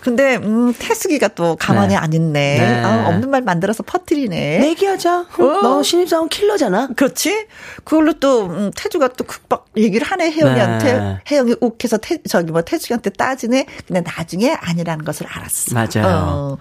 [0.00, 1.96] 근데 음, 태숙이가 또 가만히 네.
[1.96, 2.58] 안 있네.
[2.58, 2.82] 네.
[2.82, 4.58] 아, 없는 말 만들어서 퍼트리네.
[4.58, 5.18] 내기하자.
[5.20, 5.60] 어?
[5.62, 6.88] 너 신입사원 킬러잖아.
[6.96, 7.46] 그렇지?
[7.84, 10.92] 그걸로 또 음, 태주가 또 극박 얘기를 하네 혜영이한테.
[10.92, 11.20] 네.
[11.30, 13.66] 혜영이 욱해서 태, 저기 뭐 태숙이한테 따지네.
[13.86, 15.74] 근데 나중에 아니라는 것을 알았어.
[15.74, 16.06] 맞아요.
[16.06, 16.58] 어.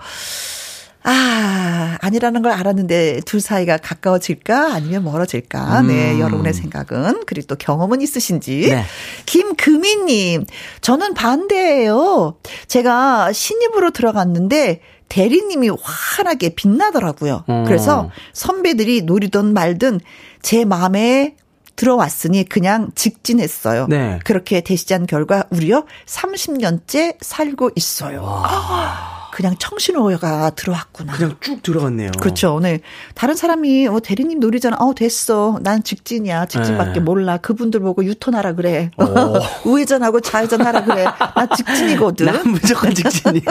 [1.04, 5.82] 아, 아니라는 걸 알았는데 둘 사이가 가까워질까 아니면 멀어질까?
[5.82, 5.88] 네, 음.
[5.88, 8.70] 네, 여러분의 생각은 그리고 또 경험은 있으신지.
[8.70, 8.84] 네.
[9.26, 10.46] 김금희 님,
[10.82, 12.38] 저는 반대예요.
[12.68, 17.46] 제가 신입으로 들어갔는데 대리님이 환하게 빛나더라고요.
[17.50, 17.64] 음.
[17.66, 20.00] 그래서 선배들이 노리던 말든
[20.42, 21.36] 제 마음에
[21.76, 23.88] 들어왔으니 그냥 직진했어요.
[23.88, 24.20] 네.
[24.26, 28.44] 그렇게 대시한 결과 우리요 30년째 살고 있어요.
[28.46, 31.14] 아, 그냥 청신호가 들어왔구나.
[31.14, 32.12] 그냥 쭉 들어갔네요.
[32.20, 32.60] 그렇죠.
[32.62, 32.82] 네.
[33.16, 34.76] 다른 사람이 어 대리님 놀이잖아.
[34.82, 35.60] 어 됐어.
[35.62, 36.48] 난 직진이야.
[36.48, 37.00] 직진밖에 네.
[37.00, 37.38] 몰라.
[37.38, 38.92] 그분들 보고 유턴하라 그래.
[39.64, 41.06] 우회전하고 좌회전하라 그래.
[41.06, 42.26] 나 직진이거든.
[42.26, 43.44] 난 무조건 직진이야.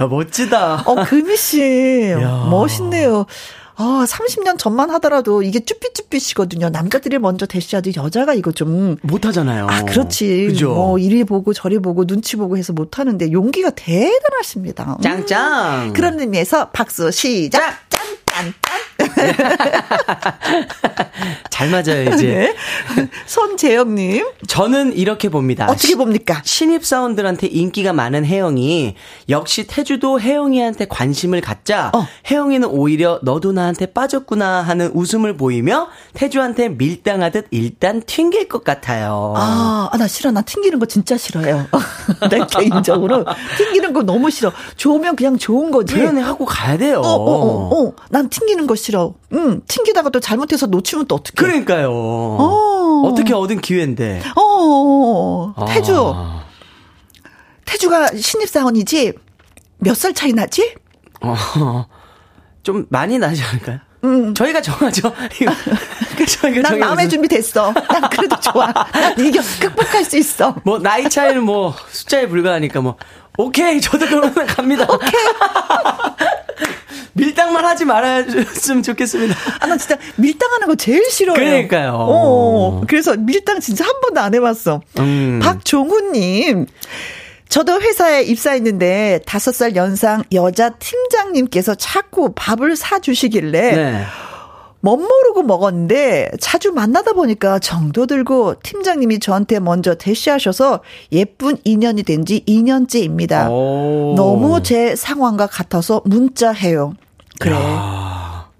[0.00, 0.82] 야, 멋지다.
[0.84, 2.46] 어 금희 씨 야.
[2.50, 3.24] 멋있네요.
[3.82, 6.70] 아, 30년 전만 하더라도 이게 쭈삣쭈삣이거든요.
[6.70, 9.66] 남자들이 먼저 대시하지 여자가 이거 좀 못하잖아요.
[9.68, 10.46] 아, 그렇지.
[10.46, 10.72] 그죠?
[10.72, 14.98] 뭐 이리 보고 저리 보고 눈치 보고 해서 못하는데 용기가 대단하십니다.
[15.02, 15.88] 짱짱.
[15.88, 15.92] 음.
[15.92, 17.60] 그런 의미에서 박수 시작.
[17.88, 18.80] 짠, 짠, 짠.
[21.50, 22.26] 잘 맞아요, 이제.
[22.26, 22.54] 네.
[23.26, 24.26] 손재영님.
[24.48, 25.66] 저는 이렇게 봅니다.
[25.68, 26.40] 어떻게 봅니까?
[26.44, 28.94] 신입사원들한테 인기가 많은 혜영이
[29.28, 32.06] 역시 태주도 혜영이한테 관심을 갖자 어.
[32.30, 39.34] 혜영이는 오히려 너도 나한테 빠졌구나 하는 웃음을 보이며 태주한테 밀당하듯 일단 튕길 것 같아요.
[39.36, 40.30] 아, 아나 싫어.
[40.30, 41.66] 나 튕기는 거 진짜 싫어요.
[42.30, 43.24] 내 개인적으로
[43.56, 44.52] 튕기는 거 너무 싫어.
[44.76, 45.94] 좋으면 그냥 좋은 거지.
[45.94, 47.00] 표현을 하고 가야 돼요.
[47.00, 47.92] 어, 어, 어, 어.
[48.10, 48.91] 난 튕기는 거 싫어.
[49.32, 51.34] 응, 튕기다가 또 잘못해서 놓치면 또 어떡해.
[51.36, 51.90] 그러니까요.
[51.92, 53.02] 어.
[53.06, 54.22] 어떻게 얻은 기회인데.
[54.36, 55.64] 어, 아.
[55.66, 56.14] 태주.
[57.64, 59.12] 태주가 신입사원이지?
[59.78, 60.74] 몇 살 차이 나지?
[61.22, 61.34] 어,
[62.62, 63.78] 좀 많이 나지 않을까요?
[64.04, 64.34] 음.
[64.34, 65.12] 저희가 정하죠.
[66.40, 67.72] 저희가 난 마음의 준비 됐어.
[67.72, 68.66] 난 그래도 좋아.
[68.72, 70.54] 난 이겨 극복할 수 있어.
[70.64, 72.96] 뭐 나이 차이는 뭐 숫자에 불과하니까 뭐
[73.38, 74.86] 오케이 저도 그러면 갑니다.
[74.92, 75.10] 오케이.
[77.14, 79.34] 밀당만 하지 말아줬으면 좋겠습니다.
[79.60, 81.34] 아, 나 진짜 밀당하는 거 제일 싫어요.
[81.34, 81.96] 그러니까요.
[81.98, 84.80] 어, 그래서 밀당 진짜 한 번도 안 해봤어.
[84.98, 85.40] 음.
[85.42, 86.66] 박종훈님.
[87.48, 94.04] 저도 회사에 입사했는데 다섯 살 연상 여자 팀장님께서 자꾸 밥을 사주시길래 네.
[94.82, 100.80] 멋모르고 먹었는데 자주 만나다 보니까 정도 들고 팀장님이 저한테 먼저 대시하셔서
[101.12, 103.46] 예쁜 인연이 된 지 2년째입니다.
[104.14, 106.94] 너무 제 상황과 같아서 문자해요.
[107.40, 107.54] 그래.
[107.56, 108.11] 야.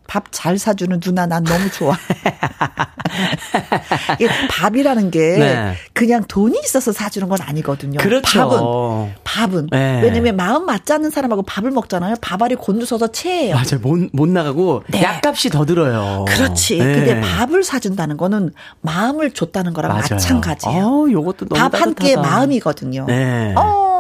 [0.07, 1.97] 밥 잘 사주는 누나 난 너무 좋아.
[4.19, 5.75] 이게 밥이라는 게 네.
[5.93, 7.99] 그냥 돈이 있어서 사주는 건 아니거든요.
[7.99, 9.13] 그렇죠.
[9.25, 10.01] 밥은 밥은 네.
[10.03, 12.17] 왜냐면 마음 맞지 않는 사람하고 밥을 먹잖아요.
[12.21, 13.55] 밥알이 곤두서서 체해요.
[13.55, 13.81] 맞아요.
[13.83, 15.03] 못, 못 나가고 네.
[15.03, 16.25] 약값이 더 들어요.
[16.29, 16.79] 그렇지.
[16.79, 16.85] 네.
[16.95, 20.07] 근데 밥을 사준다는 거는 마음을 줬다는 거랑 맞아요.
[20.13, 20.87] 마찬가지예요.
[20.87, 23.07] 어, 요것도 너무 밥한 끼의 마음이거든요.
[23.07, 23.55] 네.
[23.57, 23.92] 어.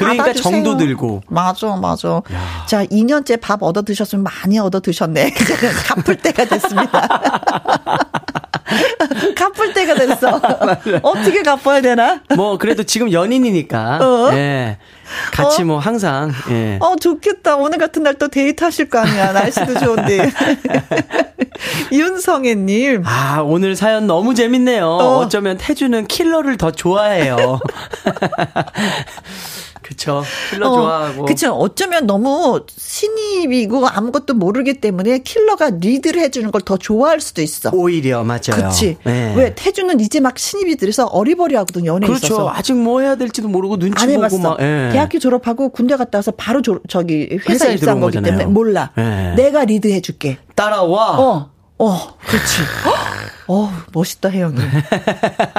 [0.00, 0.52] 그러니까 받아주세요.
[0.52, 1.22] 정도 들고.
[1.28, 2.08] 맞아, 맞아.
[2.32, 2.64] 야.
[2.66, 5.32] 자, 2년째 밥 얻어 드셨으면 많이 얻어 드셨네.
[5.88, 7.08] 갚을 때가 됐습니다.
[9.36, 10.40] 갚을 때가 됐어.
[11.02, 12.20] 어떻게 갚아야 되나?
[12.36, 13.98] 뭐 그래도 지금 연인이니까.
[14.00, 14.30] 어?
[14.34, 14.78] 예.
[15.32, 15.64] 같이 어?
[15.64, 16.78] 뭐 항상 예.
[16.80, 17.56] 어 좋겠다.
[17.56, 19.32] 오늘 같은 날 또 데이트 하실 거 아니야.
[19.32, 20.30] 날씨도 좋은데.
[21.90, 23.02] 윤성애님.
[23.06, 24.84] 아 오늘 사연 너무 재밌네요.
[24.86, 25.16] 어.
[25.18, 27.58] 어쩌면 태주는 킬러를 더 좋아해요.
[29.90, 30.22] 그쵸.
[30.50, 31.24] 킬러 어, 좋아하고.
[31.24, 31.50] 그쵸.
[31.52, 37.70] 어쩌면 너무 신입이고 아무것도 모르기 때문에 킬러가 리드를 해주는 걸 더 좋아할 수도 있어.
[37.72, 38.68] 오히려, 맞아요.
[38.68, 38.96] 그치.
[39.04, 39.34] 네.
[39.34, 42.26] 왜, 태주는 이제 막 신입이 들어서 어리버리하거든, 연애에 그렇죠.
[42.26, 42.50] 있어서.
[42.50, 44.38] 아직 뭐 해야 될지도 모르고 눈치 보고 해봤어.
[44.38, 44.60] 막.
[44.60, 44.90] 예.
[44.92, 48.38] 대학교 졸업하고 군대 갔다 와서 바로 조, 저기 회사 입사한 거기 거잖아요.
[48.38, 48.90] 때문에 몰라.
[48.98, 49.32] 예.
[49.36, 50.36] 내가 리드해줄게.
[50.54, 51.18] 따라와.
[51.18, 51.50] 어.
[51.82, 52.62] 어, 그렇지.
[53.48, 54.58] 어, 멋있다, 혜영이.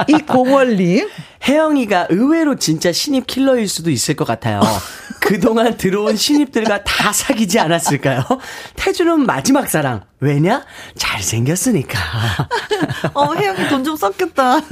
[0.08, 1.08] 이 공월님.
[1.46, 4.60] 혜영이가 의외로 진짜 신입 킬러일 수도 있을 것 같아요.
[5.20, 8.22] 그동안 들어온 신입들과 다 사귀지 않았을까요?
[8.76, 10.04] 태주는 마지막 사랑.
[10.22, 10.64] 왜냐?
[10.96, 11.98] 잘생겼으니까.
[13.12, 14.60] 어, 혜영이 돈 좀 썼겠다.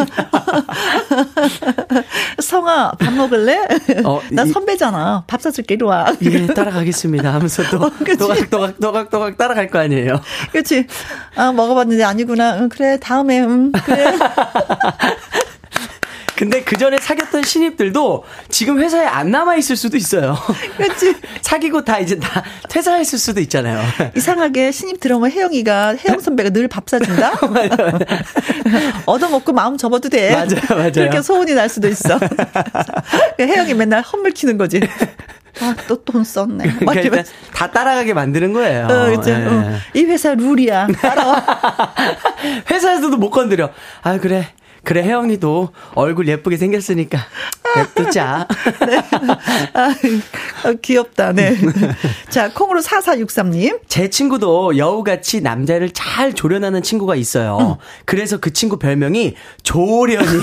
[2.41, 3.59] 성아, 밥 먹을래?
[4.05, 5.25] 어, 나 선배잖아.
[5.27, 6.07] 밥 사줄게, 이리 와.
[6.23, 7.35] 예, 따라가겠습니다.
[7.35, 10.21] 하면서 또, 어, 또각또각, 또각또각 따라갈 거 아니에요.
[10.53, 10.87] 그치.
[11.35, 12.59] 아, 먹어봤는데 아니구나.
[12.61, 14.05] 응, 그래, 다음에, 응, 그래.
[16.41, 20.39] 근데 그 전에 사귀었던 신입들도 지금 회사에 안 남아 있을 수도 있어요.
[20.79, 21.15] 그렇지.
[21.43, 23.79] 사귀고 다 이제 다 퇴사했을 수도 있잖아요.
[24.17, 27.33] 이상하게 신입 들어오면 혜영이가 혜영 선배가 늘 밥 사준다.
[29.05, 30.31] 얻어먹고 마음 접어도 돼.
[30.33, 30.93] 맞아요, 맞아요.
[30.93, 32.19] 그렇게 소문이 날 수도 있어.
[33.39, 34.81] 혜영이 맨날 헛물 튀는 거지.
[35.61, 36.77] 아, 또 돈 썼네.
[36.79, 37.23] 그러니까
[37.53, 38.87] 다 따라가게 만드는 거예요.
[38.87, 39.31] 어, 그죠.
[39.37, 39.47] 네.
[39.47, 39.75] 어.
[39.93, 40.87] 이 회사 룰이야.
[41.03, 41.45] 따라와.
[42.71, 43.69] 회사에서도 못 건드려.
[44.03, 44.49] 아, 그래.
[44.85, 47.19] 그래, 혜영이도 얼굴 예쁘게 생겼으니까
[47.77, 48.47] 냅두자.
[48.87, 48.99] 네.
[49.75, 49.95] 아,
[50.65, 51.57] 아, 귀엽다, 네.
[52.31, 53.81] 자, 콩으로 4463님.
[53.89, 57.59] 제 친구도 여우같이 남자를 잘 조련하는 친구가 있어요.
[57.61, 57.75] 응.
[58.05, 60.41] 그래서 그 친구 별명이 조련이에요.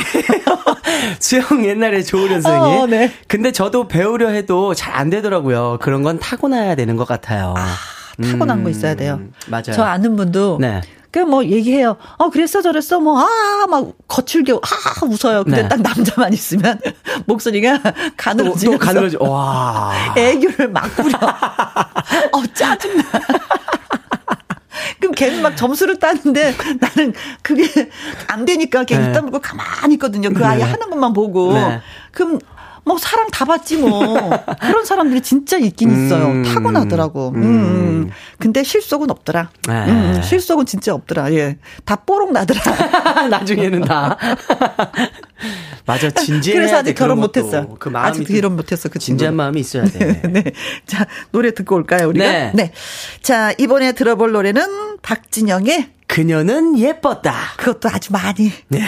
[1.20, 2.56] 수영 옛날에 조련생이.
[2.56, 3.12] 어, 네.
[3.28, 5.78] 근데 저도 배우려 해도 잘 안 되더라고요.
[5.80, 7.54] 그런 건 타고나야 되는 것 같아요.
[7.56, 7.76] 아,
[8.24, 9.20] 타고난 음, 거 있어야 돼요.
[9.48, 9.74] 맞아요.
[9.74, 10.82] 저 아는 분도 네.
[11.12, 11.98] 그뭐 얘기해요.
[12.18, 15.44] 어 그랬어 저랬어 뭐 아 막 거칠게 아 웃어요.
[15.44, 15.68] 근데 네.
[15.68, 16.80] 딱 남자만 있으면
[17.26, 17.80] 목소리가
[18.16, 19.18] 가늘어지면서 또, 또 가늘어지.
[19.20, 19.94] 와.
[20.16, 21.18] 애교를 막 부려.
[22.32, 23.04] 어 짜증나.
[25.00, 27.90] 그럼 걔는 막 점수를 따는데 나는 그게
[28.28, 29.08] 안 되니까 걔 네.
[29.10, 30.30] 입 다물고 가만히 있거든요.
[30.32, 30.64] 그 아이 네.
[30.64, 31.54] 하는 것만 보고.
[31.54, 31.82] 네.
[32.12, 32.40] 그럼
[32.88, 34.32] 뭐 사랑 다 받지 뭐.
[34.62, 36.28] 그런 사람들이 진짜 있긴 있어요.
[36.28, 37.34] 음, 타고나더라고.
[37.36, 37.44] 음.
[37.44, 38.12] 음.
[38.40, 39.50] 근데 실속은 없더라.
[39.68, 39.74] 네.
[39.86, 41.34] 음, 실속은 진짜 없더라.
[41.34, 41.58] 예.
[41.86, 43.28] 다 뽀록 나더라.
[43.30, 44.18] 나중에는 다.
[45.86, 46.56] 맞아, 진지해.
[46.56, 47.68] 그래서 아직 결혼 못했어.
[47.80, 48.90] 그 마음이 아직 결혼 못했어.
[48.90, 50.22] 그 진지한 마음이 있어야 돼.
[50.30, 50.44] 네.
[50.86, 52.26] 자, 노래 듣고 올까요, 우리가?
[52.26, 52.52] 네.
[52.54, 52.72] 네.
[53.22, 57.34] 자, 이번에 들어볼 노래는 박진영의 그녀는 예뻤다.
[57.58, 58.52] 그것도 아주 많이.
[58.70, 58.82] 네.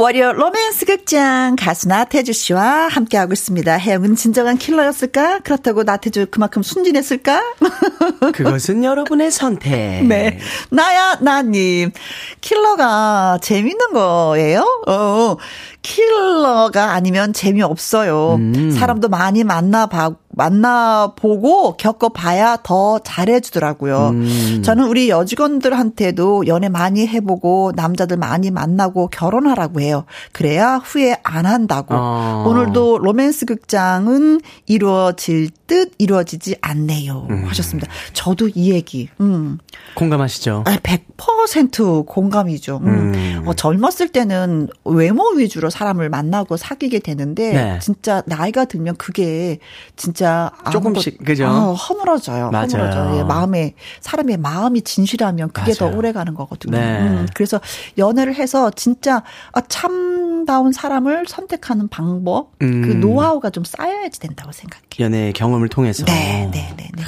[0.00, 3.76] 월요 로맨스 극장 가수 나태주 씨와 함께하고 있습니다.
[3.76, 5.40] 혜영은 진정한 킬러였을까?
[5.40, 7.42] 그렇다고 나태주 그만큼 순진했을까?
[8.32, 10.06] 그것은 여러분의 선택.
[10.06, 10.38] 네.
[10.70, 11.92] 나야, 나님.
[12.40, 14.64] 킬러가 재밌는 거예요?
[14.86, 15.36] 어.
[15.82, 18.34] 킬러가 아니면 재미없어요.
[18.34, 18.70] 음.
[18.70, 24.08] 사람도 많이 만나봐, 만나보고 겪어봐야 더 잘해주더라고요.
[24.10, 24.62] 음.
[24.62, 30.04] 저는 우리 여직원들한테도 연애 많이 해보고 남자들 많이 만나고 결혼하라고 해요.
[30.32, 31.94] 그래야 후회 안 한다고.
[31.96, 32.44] 어.
[32.46, 37.26] 오늘도 로맨스 극장은 이루어질 듯 이루어지지 않네요.
[37.30, 37.44] 음.
[37.46, 37.90] 하셨습니다.
[38.12, 39.58] 저도 이 얘기, 음.
[39.94, 40.64] 공감하시죠?
[40.66, 42.80] 100% 아, 공감이죠.
[42.82, 43.14] 음.
[43.14, 43.42] 음.
[43.46, 47.78] 어, 젊었을 때는 외모 위주로 사람을 만나고 사귀게 되는데, 네.
[47.80, 49.58] 진짜 나이가 들면 그게
[49.96, 51.46] 진짜 조금씩, 그죠?
[51.46, 52.50] 어, 허물어져요.
[52.50, 52.66] 맞아요.
[52.66, 53.18] 허물어져요.
[53.18, 55.92] 예, 마음에, 사람의 마음이 진실하면 그게 맞아요.
[55.92, 56.76] 더 오래 가는 거거든요.
[56.76, 57.00] 네.
[57.00, 57.60] 음, 그래서
[57.98, 63.00] 연애를 해서 진짜 아, 참다운 사람을 선택하는 방법, 그 음.
[63.00, 64.80] 노하우가 좀 쌓여야지 된다고 생각해요.
[65.00, 66.04] 연애 경험을 통해서.
[66.04, 67.02] 네, 네, 네, 네.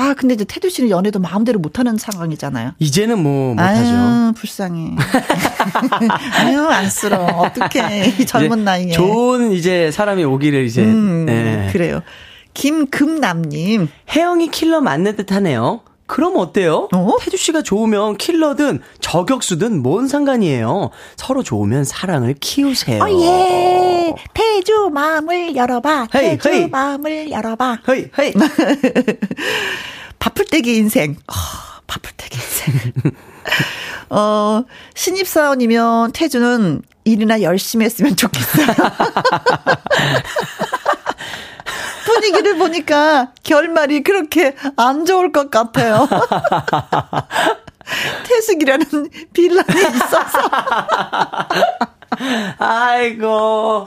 [0.00, 2.72] 아, 근데 이제 태두 씨는 연애도 마음대로 못하는 상황이잖아요.
[2.78, 3.96] 이제는 뭐 못하죠.
[3.96, 4.94] 아유, 불쌍해.
[6.38, 7.26] 아유, 안쓰러워.
[7.42, 8.14] 어떡해.
[8.20, 8.92] 이 젊은 나이에.
[8.92, 10.84] 좋은 이제 사람이 오기를 이제.
[10.84, 11.68] 음, 네.
[11.72, 12.02] 그래요.
[12.54, 13.88] 김금남님.
[14.14, 15.80] 혜영이 킬러 맞는 듯 하네요.
[16.08, 16.88] 그럼 어때요?
[16.92, 17.16] 어?
[17.20, 20.90] 태주 씨가 좋으면 킬러든 저격수든 뭔 상관이에요.
[21.16, 23.02] 서로 좋으면 사랑을 키우세요.
[23.04, 24.14] 어, 예.
[24.32, 26.08] 태주 마음을 열어봐.
[26.14, 26.68] 헤이, 태주 헤이.
[26.68, 27.80] 마음을 열어봐.
[27.88, 28.32] 헤이, 헤이.
[30.18, 31.14] 바풀떼기 인생.
[31.28, 31.32] 어,
[31.86, 32.92] 바풀떼기 인생.
[34.10, 38.66] 어, 신입사원이면 태주는 일이나 열심히 했으면 좋겠어요.
[42.20, 46.08] 분위기를 보니까 결말이 그렇게 안 좋을 것 같아요.
[48.24, 48.86] 태숙이라는
[49.32, 50.38] 빌런이 있어서.
[52.58, 53.86] 아이고.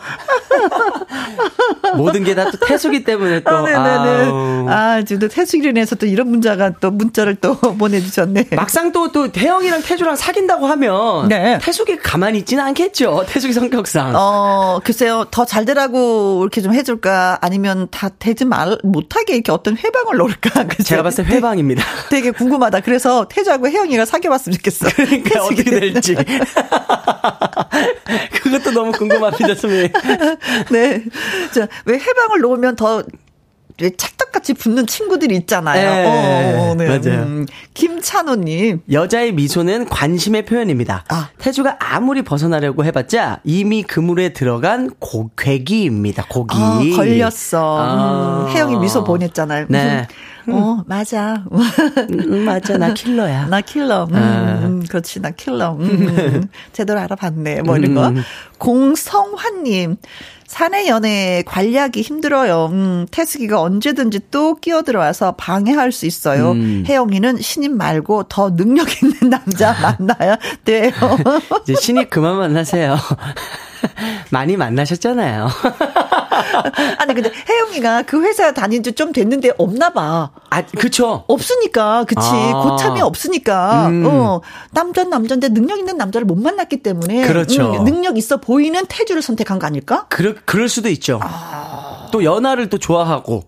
[1.98, 3.50] 모든 게 다 또 태숙이 때문에 또.
[3.50, 4.70] 아, 네네네.
[4.70, 8.48] 아, 지금 태숙이로 인해서 또 이런 문자가 또 문자를 또 보내주셨네.
[8.56, 11.28] 막상 또, 또 태영이랑 태주랑 사귄다고 하면.
[11.28, 11.60] 네.
[11.62, 13.26] 태숙이 가만히 있지는 않겠죠.
[13.28, 14.14] 태숙이 성격상.
[14.16, 15.26] 어, 글쎄요.
[15.32, 17.38] 더 잘 되라고 이렇게 좀 해줄까?
[17.42, 20.64] 아니면 다 되지 말, 못하게 이렇게 어떤 회방을 놓을까?
[20.70, 20.84] 그치?
[20.84, 21.84] 제가 봤을 때 회방입니다.
[22.10, 22.80] 되게 궁금하다.
[22.82, 24.88] 그래서 태주하고 혜영이가 사귀어봤으면 좋겠어.
[24.96, 26.16] 그러니까 어떻게 될지.
[28.32, 29.92] 그것도 너무 궁금합니다, 선생님.
[30.72, 31.04] 네.
[31.54, 33.04] 자, 왜 해방을 놓으면 더
[33.78, 35.90] 찰떡같이 붙는 친구들이 있잖아요.
[35.90, 36.88] 네, 어, 네.
[36.88, 37.24] 맞아요.
[37.24, 38.82] 음, 김찬호님.
[38.92, 41.06] 여자의 미소는 관심의 표현입니다.
[41.10, 41.30] 아.
[41.40, 46.26] 태주가 아무리 벗어나려고 해봤자 이미 그물에 들어간 고, 괴기입니다.
[46.30, 46.56] 고기.
[46.58, 47.78] 아, 걸렸어.
[47.80, 48.46] 아.
[48.48, 49.66] 음, 혜영이 미소 보냈잖아요.
[49.70, 50.08] 네.
[50.48, 50.54] 음.
[50.54, 51.44] 어, 맞아.
[51.52, 52.78] 음, 맞아.
[52.78, 53.48] 나 킬러야.
[53.48, 54.08] 나 킬러.
[54.12, 54.60] 음, 아.
[54.64, 55.22] 음, 그렇지.
[55.22, 55.74] 나 킬러.
[55.80, 57.62] 음, 제대로 알아봤네.
[57.62, 58.08] 뭐 이런 거.
[58.10, 58.24] 음.
[58.58, 59.98] 공성환님.
[60.52, 62.66] 사내 연애 관리하기 힘들어요.
[62.74, 66.52] 음, 태숙이가 언제든지 또 끼어들어와서 방해할 수 있어요.
[66.52, 66.84] 음.
[66.86, 70.92] 혜영이는 신입 말고 더 능력 있는 남자 만나야 돼요.
[71.64, 72.98] 이제 신입 그만 만나세요.
[74.30, 75.48] 많이 만나셨잖아요.
[77.00, 80.32] 아니 근데 혜영이가 그 회사 다닌 지 좀 됐는데 없나 봐.
[80.50, 81.24] 아, 그쵸.
[81.28, 82.20] 없으니까, 그치.
[82.22, 82.62] 아.
[82.64, 83.88] 고참이 없으니까.
[83.88, 84.06] 음.
[84.06, 84.42] 어,
[84.72, 87.26] 남자 남자인데 능력 있는 남자를 못 만났기 때문에.
[87.26, 87.72] 그렇죠.
[87.80, 90.06] 음, 능력 있어 보이는 태주를 선택한 거 아닐까?
[90.10, 91.20] 그럴, 그럴 수도 있죠.
[91.24, 92.08] 아.
[92.12, 93.44] 또 연하를 또 좋아하고.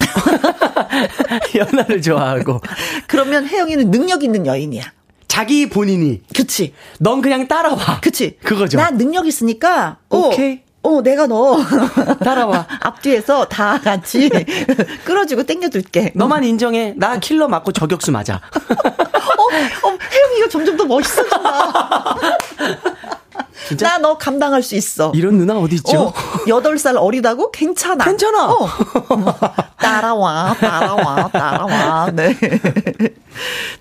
[1.54, 2.60] 연하를 좋아하고.
[3.06, 4.84] 그러면 혜영이는 능력 있는 여인이야.
[5.28, 6.22] 자기 본인이.
[6.34, 6.74] 그치.
[6.98, 8.00] 넌 그냥 따라와.
[8.00, 8.36] 그치.
[8.42, 8.78] 그거죠.
[8.78, 9.98] 나 능력 있으니까.
[10.08, 10.54] 오케이.
[10.54, 11.58] 어, 어 내가 너
[12.24, 14.30] 따라와 앞뒤에서 다 같이
[15.04, 16.12] 끌어주고 땡겨줄게.
[16.14, 16.94] 너만 인정해.
[16.96, 18.40] 나 킬러 맞고 저격수 맞아.
[18.54, 22.16] 어, 어, 혜영이가 점점 더 멋있어진다.
[23.78, 25.12] 나 너 감당할 수 있어.
[25.14, 25.98] 이런 누나 어디 있죠?
[26.00, 26.12] 어,
[26.46, 27.50] 8살 어리다고?
[27.50, 28.04] 괜찮아.
[28.04, 28.50] 괜찮아.
[28.50, 28.68] 어.
[29.76, 32.10] 따라와, 따라와, 따라와.
[32.12, 32.34] 네.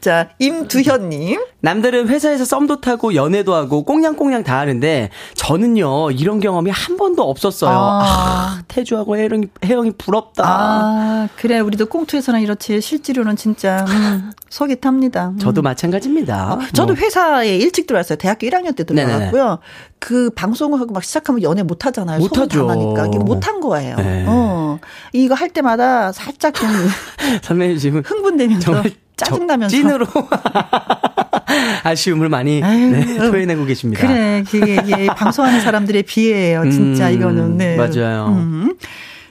[0.02, 1.40] 자, 임두현님.
[1.62, 7.70] 남들은 회사에서 썸도 타고 연애도 하고 꽁냥꽁냥 다 하는데 저는요 이런 경험이 한 번도 없었어요.
[7.72, 10.44] 아, 아 태주하고 혜영이, 혜영이 부럽다.
[10.48, 15.30] 아 그래 우리도 꽁투에서는 이렇지 실제로는 진짜 음, 속이 탑니다.
[15.30, 15.40] 음.
[15.40, 16.54] 저도 마찬가지입니다.
[16.54, 17.04] 어, 저도 뭐.
[17.04, 18.18] 회사에 일찍 들어왔어요.
[18.18, 19.60] 대학교 1학년 때 들어왔고요.
[20.00, 22.20] 그 방송을 하고 막 시작하면 연애 못 하잖아요.
[22.20, 22.68] 못 하죠.
[22.68, 23.96] 당하니까 이게 못한 거예요.
[23.98, 24.26] 네.
[24.28, 24.80] 어
[25.14, 26.68] 이거 할 때마다 살짝 좀
[27.44, 28.84] 선배님 지금 흥분되면서
[29.18, 30.06] 짜증나면서 찐으로
[31.84, 34.08] 아쉬움을 많이 네, 토해내고 계십니다.
[34.08, 36.70] 그래, 이게, 이게 방송하는 사람들의 비애예요.
[36.70, 37.58] 진짜 음, 이거는.
[37.58, 37.76] 네.
[37.76, 38.28] 맞아요.
[38.28, 38.76] 음.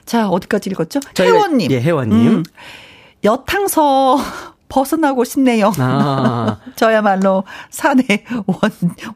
[0.05, 0.99] 자 어디까지 읽었죠?
[1.17, 1.71] 혜원님.
[1.71, 2.27] 예, 혜원님.
[2.27, 2.43] 음.
[3.23, 4.17] 여탕서
[4.69, 5.71] 벗어나고 싶네요.
[5.79, 6.57] 아.
[6.77, 8.05] 저야말로 산의
[8.45, 8.57] 원,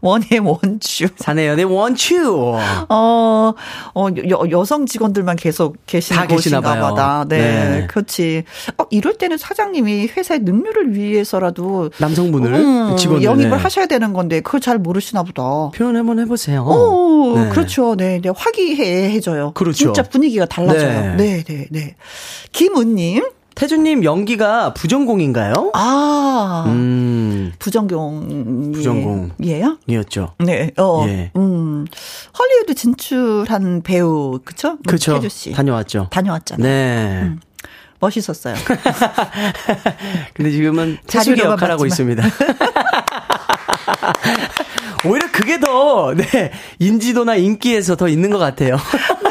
[0.01, 1.07] 원의 원추.
[1.15, 2.57] 산의 연의 원추.
[2.89, 3.53] 어,
[3.93, 7.25] 어, 여, 여성 직원들만 계속 계시는 곳인가 봐다.
[7.29, 7.87] 네, 네.
[7.87, 8.43] 그렇지.
[8.77, 13.55] 어, 이럴 때는 사장님이 회사의 능률을 위해서라도 남성분을 음, 직원 영입을 네.
[13.57, 15.43] 하셔야 되는 건데 그걸 잘 모르시나 보다.
[15.75, 16.63] 표현 한번 해보세요.
[16.63, 17.49] 오, 네.
[17.49, 17.95] 그렇죠.
[17.95, 18.29] 네, 네.
[18.35, 19.51] 화기애애해져요.
[19.53, 19.77] 그렇죠.
[19.77, 21.15] 진짜 분위기가 달라져요.
[21.15, 21.67] 네, 네, 네.
[21.69, 21.95] 네.
[22.51, 23.23] 김은님.
[23.63, 25.71] 태준님 연기가 부전공인가요?
[25.73, 27.53] 아, 음.
[27.59, 28.73] 부전공.
[28.73, 29.77] 부전공이에요?
[29.87, 30.33] 이었죠.
[30.39, 31.31] 네, 어, 예.
[31.37, 31.85] 음.
[32.37, 34.77] 헐리우드 진출한 배우, 그쵸?
[34.85, 35.13] 그쵸.
[35.13, 35.53] 태주 씨.
[35.53, 36.09] 다녀왔죠.
[36.11, 36.67] 다녀왔잖아요.
[36.67, 37.21] 네.
[37.21, 37.39] 음.
[38.01, 38.55] 멋있었어요.
[40.35, 42.21] 근데 지금은 태준이 역할하고 있습니다.
[45.07, 48.75] 오히려 그게 더, 네, 인지도나 인기에서 더 있는 것 같아요.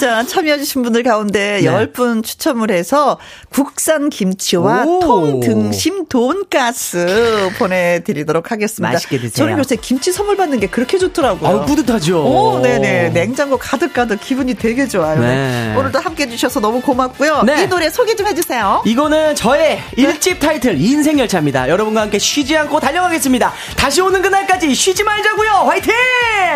[0.00, 0.06] 네.
[0.06, 1.68] 자, 참여해주신 분들 가운데 네.
[1.68, 3.18] 10분 추첨을 해서
[3.50, 5.00] 국산 김치와 오.
[5.00, 8.92] 통 등심 돈가스 보내드리도록 하겠습니다.
[8.92, 9.30] 맛있게 드세요.
[9.46, 11.60] 저는 요새 김치 선물 받는 게 그렇게 좋더라고요.
[11.60, 12.24] 아, 뿌듯하죠.
[12.24, 13.10] 오, 네네.
[13.10, 15.20] 냉장고 가득가득 기분이 되게 좋아요.
[15.20, 15.74] 네.
[15.76, 17.42] 오늘도 함께 해주셔서 너무 고맙고요.
[17.42, 17.64] 네.
[17.64, 18.82] 이 노래 소개 좀 해주세요.
[18.86, 20.02] 이거는 저의 네.
[20.18, 21.68] 1집 타이틀 인생열차입니다.
[21.68, 23.52] 여러분과 함께 쉬지 않고 달려가겠습니다.
[23.76, 25.50] 다시 오는 그날까지 쉬지 말자고요.
[25.50, 25.92] 화이팅!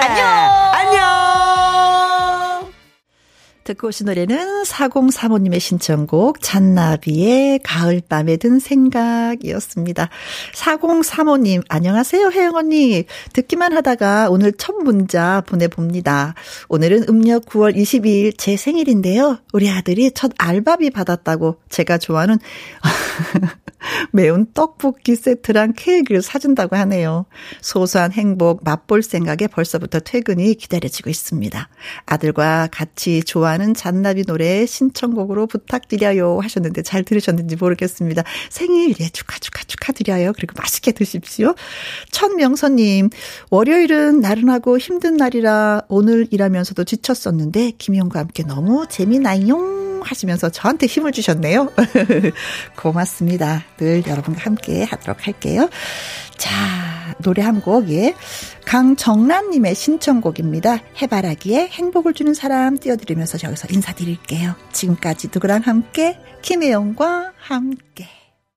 [0.01, 0.27] 안녕!
[0.73, 2.54] 안녕!
[3.65, 10.11] 듣고 오신 노래는 4035님의 신청곡 잔나비의 가을밤에 든 생각이었습니다.
[10.55, 13.05] 4035님 안녕하세요 혜영 언니.
[13.33, 16.35] 듣기만 하다가 오늘 첫 문자 보내봅니다.
[16.69, 19.39] 오늘은 음력 9월 22일 제 생일인데요.
[19.53, 22.39] 우리 아들이 첫 알바비 받았다고 제가 좋아하는
[24.13, 27.27] 매운 떡볶이 세트랑 케이크를 사준다고 하네요.
[27.61, 31.69] 소소한 행복 맛볼 생각에 벌써부터 퇴근이 기다려지고 있습니다.
[32.07, 38.23] 아들과 같이 좋아하는 잔나비 노래 신청곡으로 부탁드려요 하셨는데 잘 들으셨는지 모르겠습니다.
[38.51, 40.33] 생일 예 축하 축하 축하드려요.
[40.35, 41.55] 그리고 맛있게 드십시오.
[42.11, 43.11] 천명선님
[43.51, 49.85] 월요일은 나른하고 힘든 날이라 오늘 일하면서도 지쳤었는데 김용과 함께 너무 재미나요.
[50.05, 51.73] 하시면서 저한테 힘을 주셨네요.
[52.77, 53.65] 고맙습니다.
[53.79, 55.69] 늘 여러분과 함께 하도록 할게요.
[56.37, 58.15] 자, 노래 한 곡, 예.
[58.67, 60.79] 강정란님의 신청곡입니다.
[61.01, 64.55] 해바라기에 행복을 주는 사람 띄워드리면서 여기서 인사드릴게요.
[64.73, 68.24] 지금까지 누구랑 함께, 김혜영과 함께.